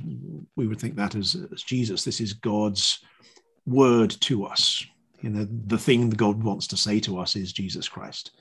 we 0.55 0.66
would 0.66 0.79
think 0.79 0.96
that 0.96 1.14
as, 1.14 1.35
as 1.50 1.62
Jesus, 1.62 2.05
this 2.05 2.20
is 2.20 2.35
God's 2.35 3.00
word 3.64 4.11
to 4.20 4.44
us. 4.44 4.85
You 5.22 5.30
know, 5.30 5.46
the 5.66 5.78
thing 5.78 6.11
that 6.11 6.16
God 6.16 6.42
wants 6.42 6.66
to 6.68 6.76
say 6.76 7.00
to 7.00 7.18
us 7.18 7.37
is 7.37 7.52
Jesus 7.52 7.88
Christ. 7.88 8.33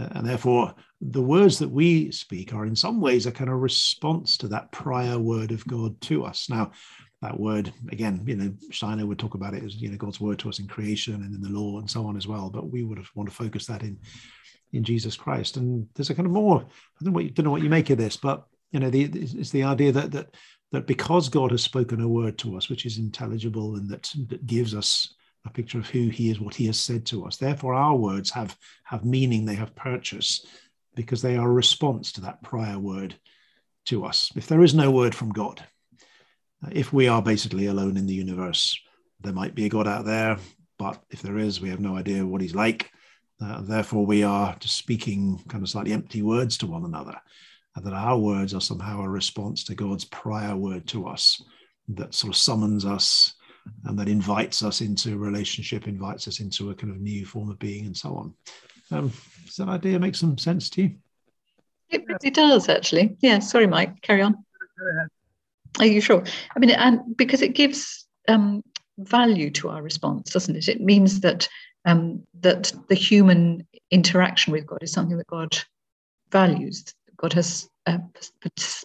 Uh, 0.00 0.08
and 0.12 0.26
therefore, 0.26 0.74
the 1.00 1.22
words 1.22 1.58
that 1.58 1.70
we 1.70 2.10
speak 2.12 2.54
are 2.54 2.66
in 2.66 2.76
some 2.76 3.00
ways 3.00 3.26
a 3.26 3.32
kind 3.32 3.50
of 3.50 3.60
response 3.60 4.36
to 4.38 4.48
that 4.48 4.72
prior 4.72 5.18
word 5.18 5.50
of 5.50 5.66
God 5.66 6.00
to 6.02 6.24
us. 6.24 6.48
Now, 6.48 6.72
that 7.20 7.38
word 7.38 7.72
again 7.90 8.22
you 8.26 8.36
know 8.36 8.52
steiner 8.70 9.04
would 9.06 9.18
talk 9.18 9.34
about 9.34 9.54
it 9.54 9.64
as 9.64 9.76
you 9.76 9.90
know 9.90 9.96
god's 9.96 10.20
word 10.20 10.38
to 10.38 10.48
us 10.48 10.58
in 10.58 10.68
creation 10.68 11.14
and 11.14 11.34
in 11.34 11.40
the 11.40 11.48
law 11.48 11.78
and 11.78 11.90
so 11.90 12.06
on 12.06 12.16
as 12.16 12.26
well 12.26 12.48
but 12.48 12.70
we 12.70 12.82
would 12.82 12.98
have 12.98 13.10
want 13.14 13.28
to 13.28 13.34
focus 13.34 13.66
that 13.66 13.82
in 13.82 13.98
in 14.72 14.84
jesus 14.84 15.16
christ 15.16 15.56
and 15.56 15.86
there's 15.94 16.10
a 16.10 16.14
kind 16.14 16.26
of 16.26 16.32
more 16.32 16.60
i 16.60 17.04
don't 17.04 17.12
know 17.12 17.16
what 17.16 17.24
you, 17.24 17.30
don't 17.30 17.44
know 17.44 17.50
what 17.50 17.62
you 17.62 17.70
make 17.70 17.90
of 17.90 17.98
this 17.98 18.16
but 18.16 18.46
you 18.70 18.80
know 18.80 18.90
the 18.90 19.02
it's 19.04 19.50
the 19.50 19.64
idea 19.64 19.90
that 19.90 20.12
that 20.12 20.34
that 20.70 20.86
because 20.86 21.28
god 21.28 21.50
has 21.50 21.62
spoken 21.62 22.00
a 22.00 22.08
word 22.08 22.38
to 22.38 22.56
us 22.56 22.68
which 22.68 22.86
is 22.86 22.98
intelligible 22.98 23.76
and 23.76 23.88
that, 23.90 24.12
that 24.28 24.46
gives 24.46 24.74
us 24.74 25.14
a 25.48 25.52
picture 25.52 25.78
of 25.78 25.88
who 25.88 26.08
he 26.08 26.30
is 26.30 26.40
what 26.40 26.54
he 26.54 26.66
has 26.66 26.78
said 26.78 27.04
to 27.06 27.24
us 27.24 27.36
therefore 27.36 27.74
our 27.74 27.96
words 27.96 28.30
have 28.30 28.56
have 28.84 29.04
meaning 29.04 29.44
they 29.44 29.54
have 29.54 29.74
purchase 29.74 30.46
because 30.94 31.22
they 31.22 31.36
are 31.36 31.48
a 31.48 31.52
response 31.52 32.12
to 32.12 32.20
that 32.20 32.42
prior 32.42 32.78
word 32.78 33.14
to 33.84 34.04
us 34.04 34.30
if 34.36 34.46
there 34.46 34.62
is 34.62 34.74
no 34.74 34.90
word 34.90 35.14
from 35.14 35.30
god 35.30 35.64
if 36.72 36.92
we 36.92 37.08
are 37.08 37.22
basically 37.22 37.66
alone 37.66 37.96
in 37.96 38.06
the 38.06 38.14
universe, 38.14 38.78
there 39.20 39.32
might 39.32 39.54
be 39.54 39.66
a 39.66 39.68
God 39.68 39.86
out 39.86 40.04
there, 40.04 40.38
but 40.78 41.02
if 41.10 41.22
there 41.22 41.38
is, 41.38 41.60
we 41.60 41.70
have 41.70 41.80
no 41.80 41.96
idea 41.96 42.26
what 42.26 42.40
he's 42.40 42.54
like. 42.54 42.90
Uh, 43.40 43.62
therefore, 43.62 44.04
we 44.04 44.24
are 44.24 44.56
just 44.58 44.76
speaking 44.76 45.40
kind 45.48 45.62
of 45.62 45.68
slightly 45.68 45.92
empty 45.92 46.22
words 46.22 46.58
to 46.58 46.66
one 46.66 46.84
another, 46.84 47.16
and 47.76 47.86
that 47.86 47.92
our 47.92 48.18
words 48.18 48.54
are 48.54 48.60
somehow 48.60 49.00
a 49.00 49.08
response 49.08 49.64
to 49.64 49.74
God's 49.74 50.04
prior 50.04 50.56
word 50.56 50.86
to 50.88 51.06
us 51.06 51.40
that 51.88 52.14
sort 52.14 52.32
of 52.32 52.36
summons 52.36 52.84
us 52.84 53.34
and 53.84 53.98
that 53.98 54.08
invites 54.08 54.62
us 54.62 54.80
into 54.80 55.14
a 55.14 55.16
relationship, 55.16 55.86
invites 55.86 56.28
us 56.28 56.40
into 56.40 56.70
a 56.70 56.74
kind 56.74 56.92
of 56.92 57.00
new 57.00 57.24
form 57.24 57.50
of 57.50 57.58
being, 57.58 57.86
and 57.86 57.96
so 57.96 58.16
on. 58.16 58.34
Um, 58.90 59.12
does 59.46 59.56
that 59.56 59.68
idea 59.68 59.98
make 59.98 60.14
some 60.14 60.38
sense 60.38 60.70
to 60.70 60.82
you? 60.82 60.94
It, 61.90 62.04
it 62.22 62.34
does, 62.34 62.68
actually. 62.68 63.16
Yeah, 63.20 63.38
sorry, 63.38 63.66
Mike, 63.66 64.00
carry 64.02 64.22
on. 64.22 64.44
Are 65.78 65.86
you 65.86 66.00
sure? 66.00 66.24
I 66.54 66.58
mean, 66.58 66.70
and 66.70 67.16
because 67.16 67.42
it 67.42 67.54
gives 67.54 68.06
um, 68.28 68.62
value 68.98 69.50
to 69.50 69.68
our 69.70 69.82
response, 69.82 70.30
doesn't 70.30 70.56
it? 70.56 70.68
It 70.68 70.80
means 70.80 71.20
that 71.20 71.48
um, 71.84 72.22
that 72.40 72.72
the 72.88 72.94
human 72.94 73.66
interaction 73.90 74.52
with 74.52 74.66
God 74.66 74.82
is 74.82 74.92
something 74.92 75.16
that 75.16 75.26
God 75.26 75.56
values. 76.30 76.84
God 77.18 77.32
has 77.34 77.68
uh, 77.86 77.98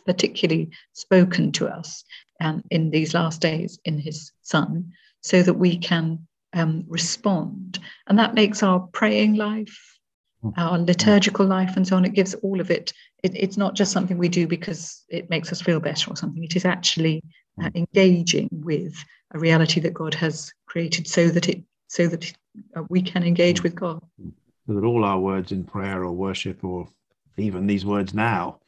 particularly 0.06 0.72
spoken 0.94 1.52
to 1.54 1.68
us 1.68 2.04
um, 2.42 2.64
in 2.72 2.90
these 2.90 3.14
last 3.14 3.42
days 3.42 3.80
in 3.86 3.98
His 4.00 4.32
Son, 4.42 4.92
so 5.22 5.42
that 5.42 5.54
we 5.54 5.78
can 5.78 6.28
um, 6.54 6.84
respond, 6.88 7.80
and 8.08 8.20
that 8.20 8.34
makes 8.34 8.64
our 8.64 8.80
praying 8.92 9.36
life 9.36 9.94
our 10.58 10.78
liturgical 10.78 11.46
life 11.46 11.76
and 11.76 11.88
so 11.88 11.96
on. 11.96 12.06
It 12.06 12.14
gives 12.14 12.34
all 12.36 12.60
of 12.60 12.70
it. 12.70 12.94
it. 13.24 13.32
It's 13.36 13.58
not 13.58 13.76
just 13.76 13.92
something 13.92 14.18
we 14.18 14.30
do 14.30 14.48
because 14.48 15.04
it 15.10 15.30
makes 15.30 15.52
us 15.52 15.62
feel 15.62 15.80
better 15.80 16.12
or 16.12 16.16
something. 16.16 16.44
It 16.44 16.56
is 16.56 16.66
actually 16.66 17.24
uh, 17.64 17.70
engaging 17.76 18.50
with 18.52 18.96
a 19.34 19.40
reality 19.40 19.80
that 19.82 19.94
God 19.94 20.14
has 20.16 20.54
created, 20.68 21.08
so 21.08 21.30
that 21.30 21.50
it 21.50 21.64
so 21.88 22.08
that 22.08 22.32
uh, 22.76 22.84
we 22.90 23.02
can 23.02 23.24
engage 23.24 23.64
with 23.64 23.76
God. 23.76 24.02
So 24.68 24.74
that 24.74 24.84
all 24.84 25.04
our 25.04 25.20
words 25.20 25.52
in 25.52 25.64
prayer 25.64 26.04
or 26.04 26.12
worship, 26.12 26.64
or 26.64 26.88
even 27.38 27.68
these 27.68 27.86
words 27.86 28.14
now, 28.14 28.60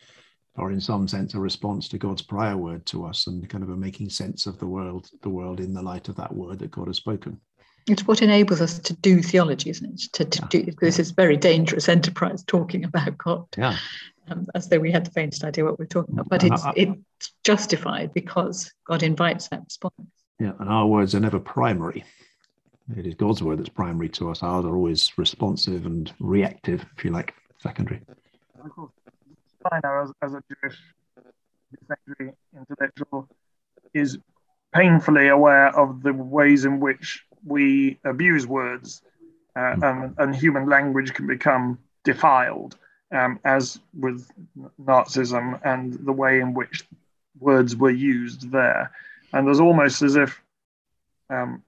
are 0.58 0.72
in 0.72 0.80
some 0.80 1.08
sense 1.08 1.34
a 1.34 1.40
response 1.40 1.90
to 1.90 1.98
God's 1.98 2.22
prior 2.22 2.56
word 2.56 2.86
to 2.88 3.06
us, 3.06 3.28
and 3.28 3.48
kind 3.50 3.64
of 3.64 3.70
a 3.70 3.76
making 3.76 4.10
sense 4.10 4.46
of 4.46 4.58
the 4.60 4.68
world, 4.68 5.10
the 5.22 5.30
world 5.30 5.60
in 5.60 5.74
the 5.74 5.82
light 5.82 6.08
of 6.08 6.16
that 6.16 6.34
word 6.34 6.60
that 6.60 6.72
God 6.72 6.88
has 6.88 6.98
spoken 6.98 7.40
it's 7.88 8.08
what 8.08 8.22
enables 8.22 8.62
us 8.62 8.80
to 8.80 8.94
do 8.94 9.22
theology, 9.22 9.70
isn't 9.70 9.94
it? 9.94 10.02
To, 10.14 10.26
to 10.26 10.40
yeah. 10.42 10.48
do 10.50 10.72
this 10.82 11.00
is 11.00 11.12
very 11.12 11.38
dangerous 11.38 11.88
enterprise 11.88 12.44
talking 12.44 12.84
about 12.84 13.18
God. 13.18 13.46
Yeah. 13.58 13.78
Um, 14.28 14.48
as 14.56 14.68
though 14.68 14.80
we 14.80 14.92
had 14.92 15.06
the 15.06 15.12
faintest 15.12 15.44
idea 15.44 15.66
what 15.66 15.78
we're 15.78 15.86
talking 15.86 16.16
about. 16.16 16.30
But 16.30 16.44
it's 16.44 16.64
it's 16.76 17.32
justified 17.44 18.12
because 18.14 18.74
God 18.88 19.04
invites 19.04 19.50
that 19.50 19.64
response. 19.64 19.94
Yeah, 20.40 20.54
and 20.60 20.68
our 20.68 20.88
words 20.88 21.14
are 21.14 21.20
never 21.20 21.40
primary. 21.40 22.04
It 22.98 23.06
is 23.06 23.14
God's 23.14 23.44
word 23.44 23.60
that's 23.60 23.70
primary 23.70 24.10
to 24.10 24.32
us. 24.32 24.42
Ours 24.42 24.66
are 24.66 24.76
always 24.76 25.16
responsive 25.18 25.86
and 25.86 26.12
reactive, 26.20 26.86
if 26.98 27.06
you 27.06 27.12
like, 27.12 27.36
secondary. 27.60 28.02
Of 28.66 28.72
course, 28.72 28.92
Steiner, 29.60 30.02
as, 30.02 30.12
as 30.22 30.34
a 30.34 30.44
Jewish 30.50 30.78
secondary 31.88 32.34
intellectual, 32.56 33.28
is 33.94 34.18
painfully 34.74 35.28
aware 35.28 35.68
of 35.78 36.04
the 36.04 36.14
ways 36.14 36.66
in 36.66 36.80
which 36.80 37.24
we 37.46 38.00
abuse 38.04 38.46
words 38.48 39.02
uh, 39.56 39.76
hmm. 39.76 39.84
and, 39.84 40.16
and, 40.18 40.36
human 40.36 40.68
language 40.68 41.14
can 41.14 41.28
become 41.28 41.80
defiled, 42.04 42.76
um, 43.12 43.40
as 43.46 43.80
with 43.98 44.30
Nazism 44.82 45.60
and 45.64 45.94
the 46.06 46.12
way 46.12 46.40
in 46.40 46.54
which 46.54 46.86
words 47.40 47.76
were 47.76 47.92
used 47.92 48.52
there. 48.52 48.92
And 49.32 49.48
there's 49.48 49.60
almost 49.60 50.02
as 50.02 50.16
if 50.16 50.42
um, 51.30 51.64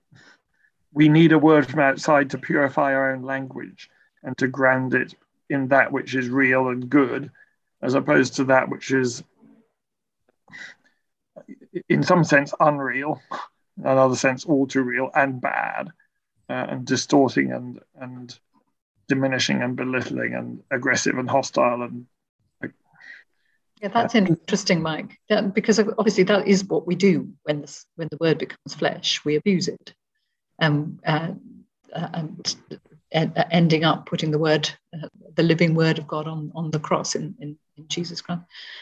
we 0.93 1.07
need 1.09 1.31
a 1.31 1.39
word 1.39 1.67
from 1.67 1.79
outside 1.79 2.31
to 2.31 2.37
purify 2.37 2.93
our 2.93 3.13
own 3.13 3.23
language 3.23 3.89
and 4.23 4.37
to 4.37 4.47
ground 4.47 4.93
it 4.93 5.13
in 5.49 5.69
that 5.69 5.91
which 5.91 6.15
is 6.15 6.29
real 6.29 6.69
and 6.69 6.89
good, 6.89 7.31
as 7.81 7.93
opposed 7.93 8.35
to 8.35 8.45
that 8.45 8.69
which 8.69 8.91
is, 8.91 9.23
in 11.89 12.03
some 12.03 12.23
sense, 12.23 12.53
unreal 12.59 13.21
in 13.77 13.85
another 13.85 14.15
sense, 14.15 14.45
all 14.45 14.67
too 14.67 14.81
real 14.81 15.09
and 15.13 15.39
bad, 15.39 15.89
uh, 16.49 16.65
and 16.69 16.85
distorting 16.85 17.51
and 17.51 17.79
and 17.99 18.37
diminishing 19.07 19.61
and 19.61 19.75
belittling 19.75 20.33
and 20.33 20.63
aggressive 20.71 21.17
and 21.17 21.29
hostile 21.29 21.83
and. 21.83 22.05
Yeah, 23.81 23.89
that's 23.89 24.15
interesting, 24.15 24.81
Mike. 24.81 25.19
Yeah, 25.29 25.41
because 25.41 25.79
obviously 25.79 26.23
that 26.23 26.47
is 26.47 26.65
what 26.65 26.87
we 26.87 26.95
do 26.95 27.31
when 27.43 27.61
the 27.61 27.83
when 27.95 28.07
the 28.09 28.17
word 28.19 28.39
becomes 28.39 28.73
flesh. 28.73 29.23
We 29.23 29.35
abuse 29.35 29.67
it, 29.67 29.93
um, 30.59 30.99
uh, 31.05 31.33
uh 31.93 32.07
and 32.13 32.55
uh, 32.71 32.75
ending 33.11 33.83
up 33.83 34.05
putting 34.05 34.31
the 34.31 34.39
word, 34.39 34.69
uh, 34.93 35.07
the 35.35 35.43
living 35.43 35.75
word 35.75 35.97
of 35.97 36.07
God 36.07 36.27
on 36.27 36.51
on 36.55 36.71
the 36.71 36.79
cross 36.79 37.15
in 37.15 37.35
in, 37.39 37.57
in 37.77 37.87
Jesus 37.87 38.21
Christ. 38.21 38.41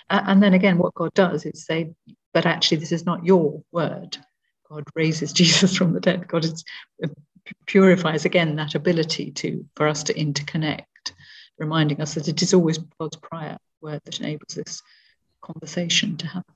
and 0.09 0.41
then 0.41 0.53
again, 0.53 0.77
what 0.77 0.93
God 0.95 1.13
does 1.13 1.45
is 1.45 1.65
say, 1.65 1.91
but 2.33 2.45
actually, 2.45 2.77
this 2.77 2.91
is 2.91 3.05
not 3.05 3.25
your 3.25 3.61
word. 3.71 4.17
God 4.69 4.83
raises 4.95 5.33
Jesus 5.41 5.75
from 5.75 5.93
the 5.93 5.99
dead. 5.99 6.27
God 6.27 6.45
is, 6.45 6.63
uh, 7.03 7.07
purifies 7.67 8.25
again 8.25 8.55
that 8.55 8.75
ability 8.75 9.31
to 9.31 9.65
for 9.75 9.87
us 9.87 10.03
to 10.03 10.13
interconnect, 10.13 10.83
reminding 11.57 12.01
us 12.01 12.15
that 12.15 12.27
it 12.27 12.41
is 12.41 12.53
always 12.53 12.79
God's 12.99 13.17
prior 13.17 13.57
word 13.81 14.01
that 14.05 14.19
enables 14.19 14.55
this 14.55 14.81
conversation 15.41 16.17
to 16.17 16.27
happen. 16.27 16.55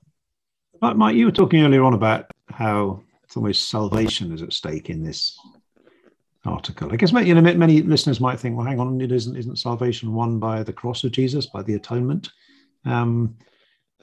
Mike, 0.98 1.14
you 1.14 1.26
were 1.26 1.32
talking 1.32 1.62
earlier 1.62 1.84
on 1.84 1.94
about 1.94 2.30
how 2.50 3.02
it's 3.22 3.36
almost 3.36 3.68
salvation 3.68 4.32
is 4.32 4.42
at 4.42 4.52
stake 4.52 4.90
in 4.90 5.02
this 5.02 5.38
article. 6.44 6.92
I 6.92 6.96
guess 6.96 7.12
you 7.12 7.34
know 7.34 7.42
many 7.42 7.82
listeners 7.82 8.20
might 8.20 8.40
think, 8.40 8.56
well, 8.56 8.66
hang 8.66 8.80
on, 8.80 9.00
it 9.00 9.12
isn't 9.12 9.36
isn't 9.36 9.58
salvation 9.58 10.14
won 10.14 10.38
by 10.38 10.62
the 10.62 10.72
cross 10.72 11.04
of 11.04 11.12
Jesus, 11.12 11.46
by 11.46 11.62
the 11.62 11.74
atonement? 11.74 12.30
Um, 12.84 13.36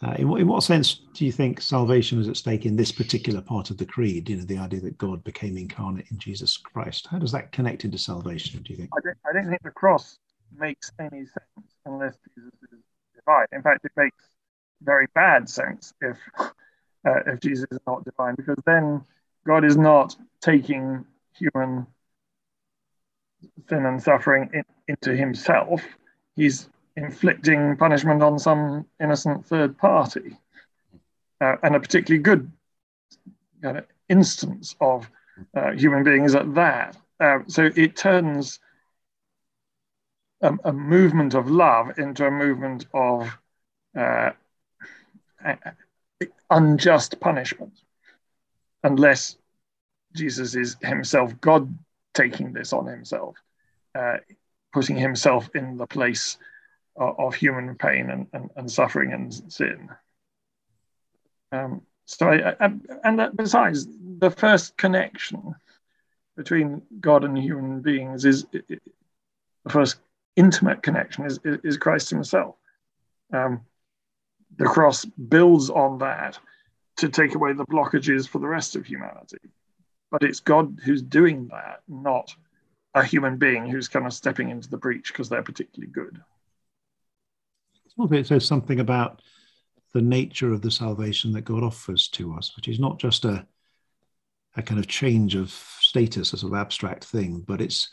uh, 0.04 0.14
in, 0.20 0.38
in 0.38 0.48
what 0.48 0.62
sense 0.62 1.02
do 1.14 1.26
you 1.26 1.32
think 1.32 1.60
salvation 1.60 2.20
is 2.22 2.28
at 2.28 2.38
stake 2.38 2.68
in 2.68 2.76
this 2.76 2.92
particular 2.92 3.42
part 3.42 3.72
of 3.72 3.78
the 3.78 3.86
creed? 3.86 4.30
You 4.30 4.38
know, 4.38 4.44
the 4.44 4.60
idea 4.60 4.80
that 4.82 4.98
God 5.00 5.24
became 5.24 5.58
incarnate 5.58 6.06
in 6.12 6.20
Jesus 6.20 6.56
Christ. 6.56 7.08
How 7.10 7.18
does 7.18 7.32
that 7.32 7.52
connect 7.52 7.84
into 7.84 7.98
salvation? 7.98 8.62
Do 8.62 8.74
you 8.74 8.78
think? 8.78 8.90
I 8.96 9.00
don't, 9.04 9.18
I 9.28 9.34
don't 9.34 9.50
think 9.50 9.64
the 9.64 9.72
cross 9.72 10.20
makes 10.56 10.92
any 11.00 11.26
sense 11.26 11.76
unless 11.86 12.18
Jesus 12.36 12.54
is 12.72 12.80
divine. 13.16 13.48
In 13.52 13.64
fact, 13.64 13.86
it 13.86 13.92
makes 13.98 14.24
very 14.84 15.08
bad 15.16 15.50
sense 15.50 15.94
if 16.02 16.18
uh, 16.40 17.22
if 17.26 17.40
Jesus 17.40 17.66
is 17.72 17.80
not 17.88 18.06
divine, 18.06 18.36
because 18.36 18.62
then 18.66 19.04
God 19.48 19.66
is 19.66 19.78
not 19.78 20.16
taking 20.42 21.06
human 21.34 21.88
sin 23.70 23.86
and 23.86 24.02
suffering 24.02 24.50
in, 24.54 24.64
into 24.88 25.16
Himself. 25.16 25.84
He's 26.36 26.70
inflicting 26.96 27.78
punishment 27.78 28.24
on 28.24 28.40
some 28.40 28.86
innocent 29.02 29.46
third 29.46 29.78
party, 29.78 30.38
uh, 31.42 31.56
and 31.64 31.76
a 31.76 31.80
particularly 31.80 32.22
good 32.22 32.52
you 33.64 33.74
know, 33.74 33.82
instance 34.10 34.76
of 34.82 35.10
uh, 35.56 35.72
human 35.72 36.04
beings 36.04 36.36
at 36.36 36.54
that. 36.56 36.98
Uh, 37.20 37.40
so 37.48 37.70
it 37.76 37.96
turns 37.96 38.60
a, 40.42 40.54
a, 40.66 40.74
movement 40.74 41.34
of 41.34 41.50
love 41.50 41.98
into 41.98 42.26
a 42.26 42.32
movement 42.32 42.86
of 42.94 43.36
uh, 43.98 44.32
unjust 46.50 47.20
punishment, 47.20 47.74
unless 48.84 49.38
Jesus 50.16 50.56
is 50.56 50.78
himself 50.82 51.40
God 51.42 51.76
taking 52.18 52.52
this 52.52 52.74
on 52.74 52.88
himself, 52.88 53.38
uh, 53.96 54.18
putting 54.74 54.98
himself 54.98 55.50
in 55.54 55.78
the 55.78 55.86
place 55.86 56.38
of, 56.96 57.20
of 57.20 57.36
human 57.36 57.76
pain 57.76 58.10
and, 58.10 58.28
and, 58.34 58.50
and, 58.56 58.72
suffering 58.72 59.14
and 59.14 59.34
sin. 59.54 59.90
Um, 61.52 61.82
so, 62.06 62.28
I, 62.30 62.56
I, 62.60 62.72
and 63.04 63.30
besides, 63.36 63.88
the 64.20 64.32
first 64.32 64.76
connection 64.78 65.56
between 66.36 66.82
God 67.00 67.24
and 67.24 67.38
human 67.38 67.82
beings 67.82 68.26
is 68.26 68.46
the 68.52 68.80
first 69.70 69.98
intimate 70.36 70.82
connection 70.82 71.26
is, 71.26 71.40
is 71.44 71.78
Christ 71.78 72.10
Himself. 72.10 72.56
Um, 73.34 73.62
the 74.58 74.66
cross 74.66 75.06
builds 75.06 75.70
on 75.70 76.00
that 76.00 76.40
to 76.98 77.10
take 77.10 77.36
away 77.36 77.54
the 77.54 77.66
blockages 77.66 78.28
for 78.28 78.40
the 78.40 78.48
rest 78.48 78.76
of 78.76 78.86
humanity. 78.86 79.38
But 80.12 80.24
it's 80.24 80.40
God 80.40 80.80
who's 80.84 81.02
doing 81.02 81.48
that, 81.50 81.82
not 81.88 82.34
a 82.94 83.04
human 83.04 83.38
being 83.38 83.68
who's 83.68 83.88
kind 83.88 84.06
of 84.06 84.14
stepping 84.14 84.50
into 84.50 84.70
the 84.70 84.78
breach 84.78 85.12
because 85.12 85.30
they're 85.30 85.44
particularly 85.44 85.92
good. 85.92 86.22
It 88.12 88.28
says 88.28 88.46
something 88.46 88.80
about 88.80 89.22
the 89.94 90.02
nature 90.02 90.54
of 90.54 90.62
the 90.62 90.72
salvation 90.72 91.32
that 91.34 91.42
God 91.42 91.64
offers 91.64 92.08
to 92.10 92.34
us, 92.34 92.56
which 92.56 92.68
is 92.68 92.80
not 92.80 93.00
just 93.00 93.26
a 93.26 93.46
a 94.56 94.62
kind 94.62 94.80
of 94.80 94.88
change 94.88 95.36
of 95.36 95.52
status, 95.80 96.34
a 96.34 96.38
sort 96.38 96.52
of 96.52 96.60
abstract 96.60 97.04
thing, 97.04 97.42
but 97.48 97.62
it's 97.62 97.90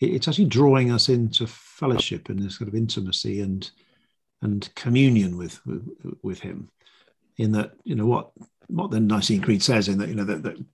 it's 0.00 0.28
actually 0.28 0.44
drawing 0.44 0.92
us 0.92 1.08
into 1.08 1.46
fellowship 1.46 2.28
and 2.28 2.38
this 2.38 2.56
sort 2.56 2.68
of 2.68 2.74
intimacy 2.74 3.40
and 3.40 3.70
and 4.42 4.72
communion 4.76 5.36
with 5.36 5.64
with, 5.66 5.88
with 6.22 6.40
him 6.40 6.70
in 7.36 7.52
that 7.52 7.72
you 7.84 7.94
know 7.94 8.06
what 8.06 8.30
what 8.68 8.90
the 8.90 9.00
Nicene 9.00 9.42
Creed 9.42 9.62
says 9.62 9.88
in 9.88 9.98
that 9.98 10.08
you 10.08 10.14
know 10.14 10.24
that, 10.24 10.42
that 10.44 10.64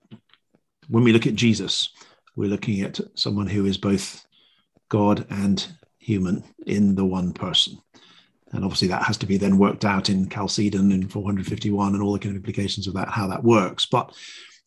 when 0.88 1.04
we 1.04 1.12
look 1.12 1.26
at 1.26 1.34
Jesus 1.34 1.90
we're 2.36 2.50
looking 2.50 2.80
at 2.80 3.00
someone 3.14 3.46
who 3.46 3.64
is 3.66 3.78
both 3.78 4.26
God 4.88 5.26
and 5.30 5.66
human 5.98 6.44
in 6.66 6.94
the 6.94 7.04
one 7.04 7.32
person 7.32 7.78
and 8.52 8.64
obviously 8.64 8.88
that 8.88 9.04
has 9.04 9.16
to 9.18 9.26
be 9.26 9.36
then 9.36 9.58
worked 9.58 9.84
out 9.84 10.10
in 10.10 10.28
Chalcedon 10.28 10.92
in 10.92 11.08
451 11.08 11.94
and 11.94 12.02
all 12.02 12.12
the 12.12 12.18
kind 12.18 12.36
of 12.36 12.36
implications 12.36 12.86
of 12.86 12.94
that 12.94 13.08
how 13.08 13.26
that 13.28 13.44
works 13.44 13.86
but 13.86 14.14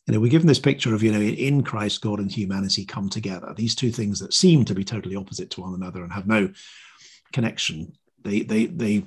you 0.08 0.14
know, 0.14 0.20
we're 0.20 0.30
given 0.30 0.46
this 0.46 0.58
picture 0.58 0.94
of, 0.94 1.02
you 1.02 1.12
know, 1.12 1.20
in 1.20 1.62
Christ, 1.62 2.00
God 2.00 2.18
and 2.18 2.32
humanity 2.32 2.86
come 2.86 3.10
together. 3.10 3.52
These 3.54 3.74
two 3.74 3.92
things 3.92 4.18
that 4.20 4.32
seem 4.32 4.64
to 4.64 4.74
be 4.74 4.82
totally 4.82 5.16
opposite 5.16 5.50
to 5.50 5.60
one 5.60 5.74
another 5.74 6.02
and 6.02 6.10
have 6.10 6.26
no 6.26 6.50
connection, 7.34 7.92
they 8.24 8.40
they 8.40 8.66
they 8.66 9.04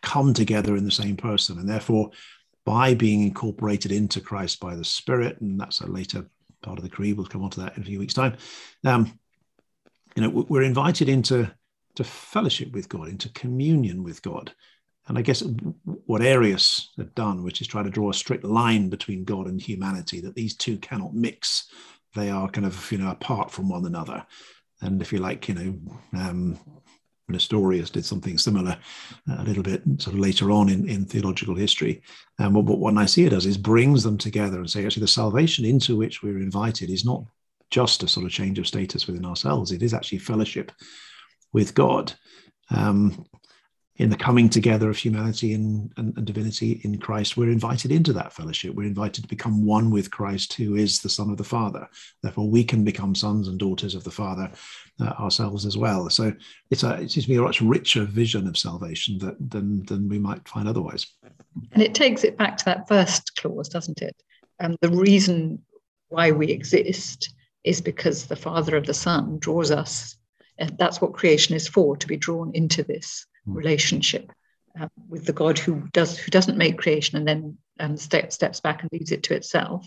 come 0.00 0.32
together 0.32 0.74
in 0.74 0.86
the 0.86 0.90
same 0.90 1.18
person. 1.18 1.58
And 1.58 1.68
therefore, 1.68 2.12
by 2.64 2.94
being 2.94 3.22
incorporated 3.22 3.92
into 3.92 4.22
Christ 4.22 4.58
by 4.58 4.74
the 4.74 4.84
Spirit, 4.84 5.38
and 5.42 5.60
that's 5.60 5.82
a 5.82 5.86
later 5.86 6.24
part 6.62 6.78
of 6.78 6.84
the 6.84 6.90
creed, 6.90 7.16
we'll 7.16 7.26
come 7.26 7.42
on 7.42 7.50
to 7.50 7.60
that 7.60 7.76
in 7.76 7.82
a 7.82 7.86
few 7.86 7.98
weeks' 7.98 8.14
time. 8.14 8.36
Um, 8.84 9.18
you 10.16 10.22
know, 10.22 10.46
we're 10.48 10.62
invited 10.62 11.08
into 11.08 11.50
to 11.94 12.04
fellowship 12.04 12.72
with 12.72 12.88
God, 12.88 13.08
into 13.08 13.28
communion 13.30 14.02
with 14.02 14.22
God. 14.22 14.52
And 15.06 15.16
I 15.16 15.22
guess 15.22 15.42
what 15.84 16.22
Arius 16.22 16.90
had 16.96 17.14
done, 17.14 17.42
which 17.42 17.60
is 17.60 17.66
try 17.66 17.82
to 17.82 17.90
draw 17.90 18.10
a 18.10 18.14
strict 18.14 18.44
line 18.44 18.90
between 18.90 19.24
God 19.24 19.46
and 19.46 19.60
humanity, 19.60 20.20
that 20.20 20.34
these 20.34 20.54
two 20.54 20.76
cannot 20.78 21.14
mix. 21.14 21.70
They 22.14 22.30
are 22.30 22.48
kind 22.48 22.66
of, 22.66 22.92
you 22.92 22.98
know, 22.98 23.10
apart 23.10 23.50
from 23.50 23.68
one 23.68 23.86
another. 23.86 24.26
And 24.80 25.00
if 25.00 25.12
you 25.12 25.18
like, 25.18 25.48
you 25.48 25.54
know, 25.54 25.78
um, 26.20 26.58
Nestorius 27.28 27.90
did 27.90 28.04
something 28.04 28.38
similar 28.38 28.78
a 29.38 29.44
little 29.44 29.62
bit 29.62 29.82
sort 29.98 30.14
of 30.14 30.20
later 30.20 30.50
on 30.50 30.68
in, 30.68 30.88
in 30.88 31.04
theological 31.04 31.54
history. 31.54 32.02
And 32.38 32.54
what, 32.54 32.64
what 32.64 32.94
Nicaea 32.94 33.30
does 33.30 33.46
is 33.46 33.58
brings 33.58 34.02
them 34.02 34.18
together 34.18 34.58
and 34.58 34.70
say, 34.70 34.84
actually, 34.84 35.02
the 35.02 35.08
salvation 35.08 35.64
into 35.64 35.96
which 35.96 36.22
we're 36.22 36.38
invited 36.38 36.90
is 36.90 37.04
not 37.04 37.24
just 37.70 38.02
a 38.02 38.08
sort 38.08 38.26
of 38.26 38.32
change 38.32 38.58
of 38.58 38.66
status 38.66 39.06
within 39.06 39.26
ourselves. 39.26 39.72
It 39.72 39.82
is 39.82 39.92
actually 39.92 40.18
fellowship 40.18 40.72
with 41.52 41.74
God. 41.74 42.12
Um, 42.70 43.26
in 43.98 44.10
the 44.10 44.16
coming 44.16 44.48
together 44.48 44.88
of 44.88 44.96
humanity 44.96 45.52
and, 45.54 45.92
and, 45.96 46.16
and, 46.16 46.24
divinity 46.24 46.80
in 46.84 46.98
Christ, 46.98 47.36
we're 47.36 47.50
invited 47.50 47.90
into 47.90 48.12
that 48.12 48.32
fellowship. 48.32 48.74
We're 48.74 48.86
invited 48.86 49.22
to 49.22 49.28
become 49.28 49.66
one 49.66 49.90
with 49.90 50.12
Christ, 50.12 50.52
who 50.52 50.76
is 50.76 51.00
the 51.00 51.08
Son 51.08 51.30
of 51.30 51.36
the 51.36 51.44
Father. 51.44 51.88
Therefore, 52.22 52.48
we 52.48 52.62
can 52.62 52.84
become 52.84 53.16
sons 53.16 53.48
and 53.48 53.58
daughters 53.58 53.96
of 53.96 54.04
the 54.04 54.10
Father 54.12 54.50
uh, 55.00 55.08
ourselves 55.20 55.66
as 55.66 55.76
well. 55.76 56.08
So 56.10 56.32
it's 56.70 56.84
a, 56.84 56.94
it 56.94 57.10
seems 57.10 57.24
to 57.24 57.32
be 57.32 57.36
a 57.36 57.42
much 57.42 57.60
richer 57.60 58.04
vision 58.04 58.46
of 58.46 58.56
salvation 58.56 59.18
that, 59.18 59.36
than, 59.50 59.84
than 59.86 60.08
we 60.08 60.20
might 60.20 60.48
find 60.48 60.68
otherwise. 60.68 61.06
And 61.72 61.82
it 61.82 61.94
takes 61.94 62.22
it 62.22 62.38
back 62.38 62.56
to 62.58 62.64
that 62.66 62.86
first 62.86 63.34
clause, 63.36 63.68
doesn't 63.68 64.00
it? 64.00 64.14
And 64.60 64.76
the 64.80 64.90
reason 64.90 65.60
why 66.08 66.30
we 66.30 66.48
exist 66.48 67.34
is 67.64 67.80
because 67.80 68.26
the 68.26 68.36
Father 68.36 68.76
of 68.76 68.86
the 68.86 68.94
Son 68.94 69.38
draws 69.40 69.72
us. 69.72 70.16
And 70.58 70.76
that's 70.78 71.00
what 71.00 71.12
creation 71.12 71.54
is 71.56 71.66
for, 71.66 71.96
to 71.96 72.06
be 72.06 72.16
drawn 72.16 72.52
into 72.54 72.82
this. 72.84 73.26
Relationship 73.52 74.30
uh, 74.80 74.88
with 75.08 75.24
the 75.24 75.32
God 75.32 75.58
who 75.58 75.88
does 75.92 76.18
who 76.18 76.30
doesn't 76.30 76.58
make 76.58 76.78
creation 76.78 77.18
and 77.18 77.26
then 77.26 77.58
um, 77.80 77.96
step, 77.96 78.32
steps 78.32 78.60
back 78.60 78.82
and 78.82 78.90
leaves 78.92 79.12
it 79.12 79.22
to 79.24 79.34
itself, 79.34 79.86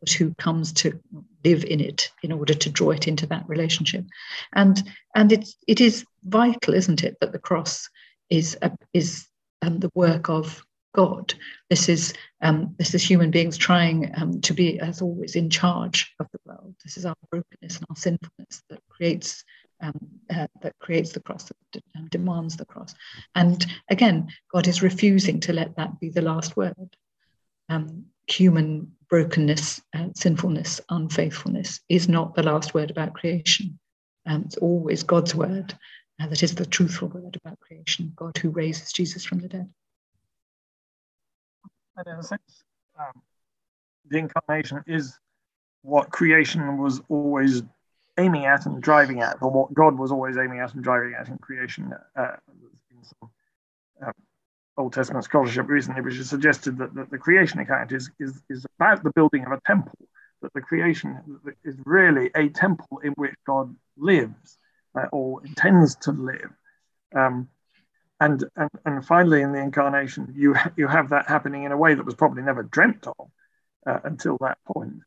but 0.00 0.10
who 0.10 0.34
comes 0.34 0.72
to 0.72 0.98
live 1.44 1.64
in 1.64 1.80
it 1.80 2.10
in 2.22 2.32
order 2.32 2.54
to 2.54 2.70
draw 2.70 2.90
it 2.90 3.08
into 3.08 3.26
that 3.26 3.48
relationship. 3.48 4.04
And 4.52 4.82
and 5.14 5.32
it's 5.32 5.56
it 5.66 5.80
is 5.80 6.04
vital, 6.24 6.74
isn't 6.74 7.04
it, 7.04 7.16
that 7.20 7.32
the 7.32 7.38
cross 7.38 7.88
is 8.30 8.56
a, 8.62 8.70
is 8.92 9.26
um, 9.62 9.78
the 9.80 9.90
work 9.94 10.28
of 10.28 10.62
God. 10.94 11.34
This 11.70 11.88
is 11.88 12.12
um, 12.42 12.74
this 12.78 12.94
is 12.94 13.02
human 13.02 13.30
beings 13.30 13.56
trying 13.56 14.10
um, 14.16 14.40
to 14.42 14.54
be, 14.54 14.78
as 14.80 15.02
always, 15.02 15.36
in 15.36 15.50
charge 15.50 16.14
of 16.18 16.26
the 16.32 16.40
world. 16.44 16.74
This 16.84 16.96
is 16.96 17.06
our 17.06 17.14
brokenness 17.30 17.76
and 17.76 17.86
our 17.90 17.96
sinfulness 17.96 18.62
that 18.70 18.80
creates 18.88 19.44
um, 19.80 19.98
uh, 20.34 20.46
that 20.62 20.78
creates 20.80 21.12
the 21.12 21.20
cross, 21.20 21.44
that 21.44 21.82
um, 21.96 22.08
demands 22.08 22.56
the 22.56 22.64
cross. 22.66 22.94
And 23.34 23.64
again, 23.88 24.28
God 24.52 24.66
is 24.66 24.82
refusing 24.82 25.40
to 25.40 25.52
let 25.52 25.76
that 25.76 26.00
be 26.00 26.10
the 26.10 26.22
last 26.22 26.56
word. 26.56 26.96
Um, 27.68 28.06
human 28.26 28.92
brokenness, 29.08 29.80
uh, 29.94 30.08
sinfulness, 30.14 30.80
unfaithfulness 30.90 31.80
is 31.88 32.08
not 32.08 32.34
the 32.34 32.42
last 32.42 32.74
word 32.74 32.90
about 32.90 33.14
creation. 33.14 33.78
Um, 34.26 34.44
it's 34.46 34.56
always 34.56 35.02
God's 35.02 35.34
word 35.34 35.74
uh, 36.20 36.26
that 36.26 36.42
is 36.42 36.54
the 36.54 36.66
truthful 36.66 37.08
word 37.08 37.36
about 37.36 37.60
creation, 37.60 38.12
God 38.16 38.36
who 38.38 38.50
raises 38.50 38.92
Jesus 38.92 39.24
from 39.24 39.38
the 39.38 39.48
dead. 39.48 39.68
And 41.96 42.06
in 42.06 42.14
a 42.14 42.22
sense, 42.22 42.64
um, 42.98 43.22
the 44.08 44.18
incarnation 44.18 44.82
is 44.86 45.18
what 45.82 46.10
creation 46.10 46.78
was 46.78 47.00
always 47.08 47.62
aiming 48.18 48.46
at 48.46 48.66
and 48.66 48.82
driving 48.82 49.20
at, 49.20 49.36
or 49.40 49.50
what 49.50 49.72
God 49.72 49.98
was 49.98 50.12
always 50.12 50.36
aiming 50.36 50.60
at 50.60 50.74
and 50.74 50.82
driving 50.82 51.14
at 51.18 51.28
in 51.28 51.38
creation. 51.38 51.92
Uh, 52.16 52.36
in 52.90 53.04
some 53.04 53.30
uh, 54.06 54.12
Old 54.76 54.92
Testament 54.92 55.24
scholarship 55.24 55.68
recently, 55.68 56.00
which 56.02 56.16
has 56.16 56.28
suggested 56.28 56.78
that, 56.78 56.94
that 56.94 57.10
the 57.10 57.18
creation 57.18 57.58
account 57.58 57.92
is, 57.92 58.10
is, 58.20 58.40
is 58.48 58.64
about 58.78 59.02
the 59.02 59.12
building 59.14 59.44
of 59.44 59.52
a 59.52 59.60
temple, 59.66 59.98
that 60.40 60.52
the 60.54 60.60
creation 60.60 61.18
is 61.64 61.74
really 61.84 62.30
a 62.36 62.48
temple 62.48 62.98
in 63.02 63.12
which 63.12 63.34
God 63.46 63.74
lives 63.96 64.58
uh, 64.94 65.06
or 65.12 65.44
intends 65.44 65.96
to 65.96 66.12
live. 66.12 66.50
Um, 67.14 67.48
and, 68.20 68.44
and, 68.56 68.70
and 68.84 69.04
finally, 69.04 69.42
in 69.42 69.52
the 69.52 69.60
incarnation, 69.60 70.32
you, 70.36 70.54
you 70.76 70.86
have 70.86 71.10
that 71.10 71.26
happening 71.26 71.64
in 71.64 71.72
a 71.72 71.76
way 71.76 71.94
that 71.94 72.06
was 72.06 72.14
probably 72.14 72.42
never 72.42 72.62
dreamt 72.62 73.06
of 73.06 73.30
uh, 73.86 73.98
until 74.04 74.38
that 74.40 74.58
point. 74.64 75.00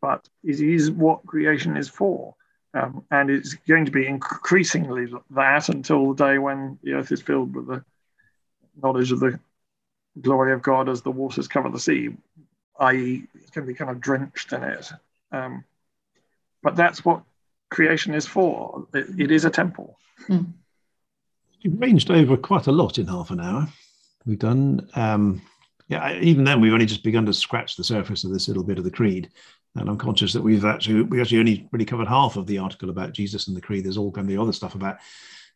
But 0.00 0.28
it 0.42 0.60
is 0.60 0.90
what 0.90 1.26
creation 1.26 1.76
is 1.76 1.88
for. 1.88 2.34
Um, 2.74 3.04
and 3.10 3.30
it's 3.30 3.54
going 3.54 3.84
to 3.84 3.90
be 3.90 4.06
increasingly 4.06 5.12
that 5.30 5.68
until 5.68 6.14
the 6.14 6.24
day 6.24 6.38
when 6.38 6.78
the 6.82 6.94
earth 6.94 7.12
is 7.12 7.20
filled 7.20 7.54
with 7.54 7.66
the 7.66 7.84
knowledge 8.82 9.12
of 9.12 9.20
the 9.20 9.38
glory 10.20 10.52
of 10.52 10.62
God 10.62 10.88
as 10.88 11.02
the 11.02 11.10
waters 11.10 11.48
cover 11.48 11.68
the 11.68 11.78
sea, 11.78 12.10
i.e., 12.80 13.24
it's 13.34 13.50
going 13.50 13.66
to 13.66 13.72
be 13.72 13.76
kind 13.76 13.90
of 13.90 14.00
drenched 14.00 14.52
in 14.52 14.62
it. 14.62 14.90
Um, 15.32 15.64
but 16.62 16.76
that's 16.76 17.04
what 17.04 17.22
creation 17.70 18.14
is 18.14 18.26
for. 18.26 18.86
it, 18.94 19.06
it 19.18 19.30
is 19.30 19.44
a 19.44 19.50
temple. 19.50 19.98
Mm. 20.28 20.52
You've 21.60 21.80
ranged 21.80 22.10
over 22.10 22.36
quite 22.36 22.66
a 22.66 22.72
lot 22.72 22.98
in 22.98 23.06
half 23.06 23.30
an 23.30 23.40
hour. 23.40 23.68
We've 24.26 24.38
done, 24.38 24.88
um, 24.94 25.42
yeah, 25.88 26.18
even 26.20 26.44
then 26.44 26.60
we've 26.60 26.72
only 26.72 26.86
just 26.86 27.04
begun 27.04 27.26
to 27.26 27.34
scratch 27.34 27.76
the 27.76 27.84
surface 27.84 28.24
of 28.24 28.32
this 28.32 28.48
little 28.48 28.64
bit 28.64 28.78
of 28.78 28.84
the 28.84 28.90
creed. 28.90 29.30
And 29.74 29.88
I'm 29.88 29.98
conscious 29.98 30.32
that 30.34 30.42
we've 30.42 30.64
actually 30.64 31.02
we 31.02 31.20
actually 31.20 31.38
only 31.38 31.68
really 31.72 31.84
covered 31.84 32.08
half 32.08 32.36
of 32.36 32.46
the 32.46 32.58
article 32.58 32.90
about 32.90 33.12
Jesus 33.12 33.48
and 33.48 33.56
the 33.56 33.60
creed. 33.60 33.84
There's 33.84 33.96
all 33.96 34.12
kind 34.12 34.26
of 34.26 34.28
the 34.28 34.40
other 34.40 34.52
stuff 34.52 34.74
about 34.74 34.98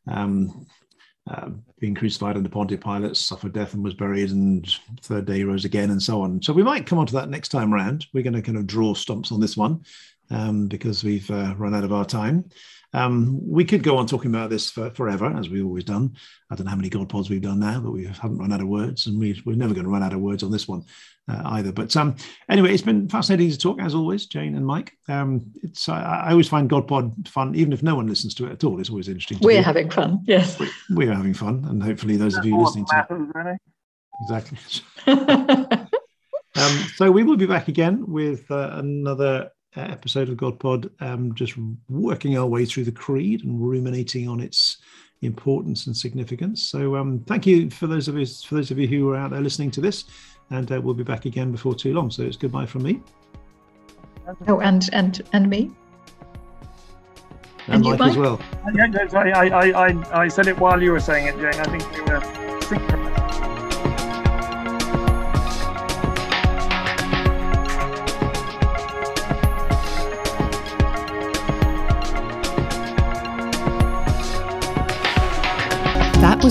um, 0.07 0.67
uh, 1.29 1.51
being 1.81 1.95
crucified 1.95 2.37
under 2.37 2.49
Pontius 2.49 2.83
Pilate, 2.83 3.17
suffered 3.17 3.53
death 3.53 3.75
and 3.75 3.83
was 3.83 3.95
buried, 3.95 4.31
and 4.31 4.67
third 5.03 5.27
day 5.27 5.43
rose 5.43 5.65
again, 5.65 5.91
and 5.91 6.03
so 6.03 6.23
on. 6.23 6.41
So 6.41 6.53
we 6.53 6.63
might 6.63 6.87
come 6.87 6.99
on 6.99 7.07
to 7.07 7.15
that 7.15 7.29
next 7.29 7.49
time 7.49 7.73
round. 7.73 8.07
We're 8.13 8.23
going 8.23 8.33
to 8.35 8.43
kind 8.43 8.59
of 8.59 8.67
draw 8.67 8.95
stumps 8.95 9.33
on 9.33 9.41
this 9.41 9.57
one 9.57 9.85
um, 10.31 10.69
because 10.69 11.05
we've 11.05 11.31
uh, 11.31 11.55
run 11.57 11.75
out 11.75 11.85
of 11.85 11.93
our 11.93 12.05
time. 12.05 12.49
Um, 12.93 13.39
we 13.43 13.65
could 13.65 13.83
go 13.83 13.97
on 13.99 14.07
talking 14.07 14.31
about 14.31 14.51
this 14.51 14.71
for, 14.71 14.91
forever, 14.91 15.27
as 15.37 15.49
we've 15.49 15.65
always 15.65 15.85
done. 15.85 16.17
I 16.51 16.55
don't 16.55 16.65
know 16.65 16.71
how 16.71 16.77
many 16.77 16.89
God 16.89 17.09
pods 17.09 17.29
we've 17.29 17.43
done 17.43 17.61
now, 17.61 17.81
but 17.81 17.91
we 17.91 18.07
haven't 18.07 18.39
run 18.39 18.53
out 18.53 18.61
of 18.61 18.69
words, 18.69 19.07
and 19.07 19.19
we, 19.19 19.33
are 19.33 19.53
never 19.55 19.75
going 19.75 19.85
to 19.85 19.91
run 19.91 20.03
out 20.03 20.13
of 20.13 20.21
words 20.21 20.43
on 20.43 20.51
this 20.51 20.69
one 20.69 20.85
uh, 21.29 21.43
either. 21.45 21.73
But 21.73 21.97
um, 21.97 22.17
anyway, 22.49 22.73
it's 22.73 22.83
been 22.83 23.09
fascinating 23.09 23.51
to 23.51 23.59
talk, 23.59 23.81
as 23.81 23.95
always, 23.95 24.27
Jane 24.27 24.57
and 24.57 24.67
Mike. 24.67 24.93
Um, 25.09 25.47
it's 25.63 25.89
I, 25.89 26.01
I, 26.27 26.31
always 26.31 26.49
find 26.49 26.69
God 26.69 26.87
pod 26.87 27.29
fun, 27.29 27.55
even 27.55 27.73
if 27.73 27.83
no 27.83 27.97
one 27.97 28.07
listens 28.07 28.35
to 28.35 28.47
it 28.47 28.53
at 28.53 28.65
all. 28.65 28.81
It's 28.81 28.91
always 28.91 29.09
interesting. 29.09 29.39
We're 29.41 29.63
having 29.63 29.91
fun, 29.91 30.21
yes. 30.25 30.61
We, 30.95 31.09
are 31.09 31.15
having 31.15 31.35
fun, 31.35 31.65
and 31.69 31.83
hopefully 31.83 32.17
those 32.17 32.37
of 32.37 32.45
you 32.45 32.59
listening 32.59 32.87
to 32.87 33.07
it. 33.11 33.15
Really. 33.35 33.57
Exactly. 34.23 34.59
um, 36.57 36.73
so 36.95 37.11
we 37.11 37.25
will 37.25 37.37
be 37.37 37.47
back 37.47 37.69
again 37.69 38.05
with 38.07 38.51
uh, 38.51 38.71
another 38.75 39.51
episode 39.77 40.29
of 40.29 40.37
God 40.37 40.59
Pod, 40.59 40.91
um, 41.01 41.35
just 41.35 41.55
working 41.89 42.37
our 42.37 42.47
way 42.47 42.65
through 42.65 42.85
the 42.85 42.93
creed 42.93 43.45
and 43.45 43.61
ruminating 43.61 44.29
on 44.29 44.41
its 44.41 44.79
importance 45.23 45.87
and 45.87 45.97
significance. 45.97 46.63
So 46.63 46.97
um, 46.97 47.25
thank 47.27 47.47
you 47.47 47.71
for 47.71 47.87
those 47.87 48.09
of 48.09 48.17
us 48.17 48.43
for 48.43 48.57
those 48.57 48.71
of 48.71 48.79
you 48.79 48.87
who 48.87 49.11
are 49.11 49.17
out 49.17 49.31
there 49.31 49.41
listening 49.41 49.71
to 49.73 49.81
this, 49.81 50.05
and 50.51 50.71
uh, 50.71 50.81
we'll 50.81 50.95
be 50.95 51.05
back 51.05 51.25
again 51.25 51.53
before 51.53 51.75
too 51.75 51.95
long. 51.95 52.11
So 52.11 52.23
it's 52.23 52.37
goodbye 52.37 52.67
from 52.67 52.83
me. 52.83 53.01
Oh, 54.49 54.61
and 54.61 54.89
and 54.93 55.23
and 55.33 55.49
me. 55.49 55.71
And, 57.69 57.85
and 57.85 57.85
Mike, 57.85 57.99
Mike, 57.99 58.11
as 58.11 58.17
well. 58.17 58.41
I, 59.13 59.49
I, 59.49 59.89
I, 59.89 60.23
I 60.23 60.29
said 60.29 60.47
it 60.47 60.57
while 60.57 60.81
you 60.81 60.93
were 60.93 61.01
saying 61.01 61.27
it, 61.27 61.35
Jane. 61.35 61.61
I 61.61 61.65
think 61.65 61.93
we 61.93 62.03
were. 62.03 63.06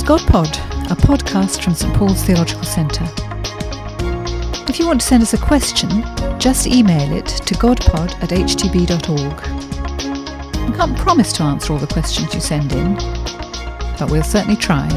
Was 0.08 0.22
GodPod, 0.22 0.92
a 0.92 0.96
podcast 0.96 1.64
from 1.64 1.74
St 1.74 1.94
Paul's 1.96 2.24
Theological 2.24 2.64
Centre. 2.64 3.06
If 4.68 4.80
you 4.80 4.88
want 4.88 5.02
to 5.02 5.08
send 5.08 5.24
us 5.24 5.34
a 5.34 5.38
question, 5.38 5.90
just 6.40 6.68
email 6.68 7.12
it 7.12 7.28
to 7.28 7.54
godpod 7.56 8.14
at 8.22 8.30
htb.org. 8.30 9.42
We 10.70 10.76
can't 10.76 10.98
promise 10.98 11.32
to 11.34 11.44
answer 11.44 11.74
all 11.74 11.80
the 11.80 11.88
questions 11.88 12.34
you 12.34 12.42
send 12.42 12.74
in, 12.74 12.96
but 13.98 14.10
we'll 14.12 14.24
certainly 14.24 14.58
try. 14.58 14.88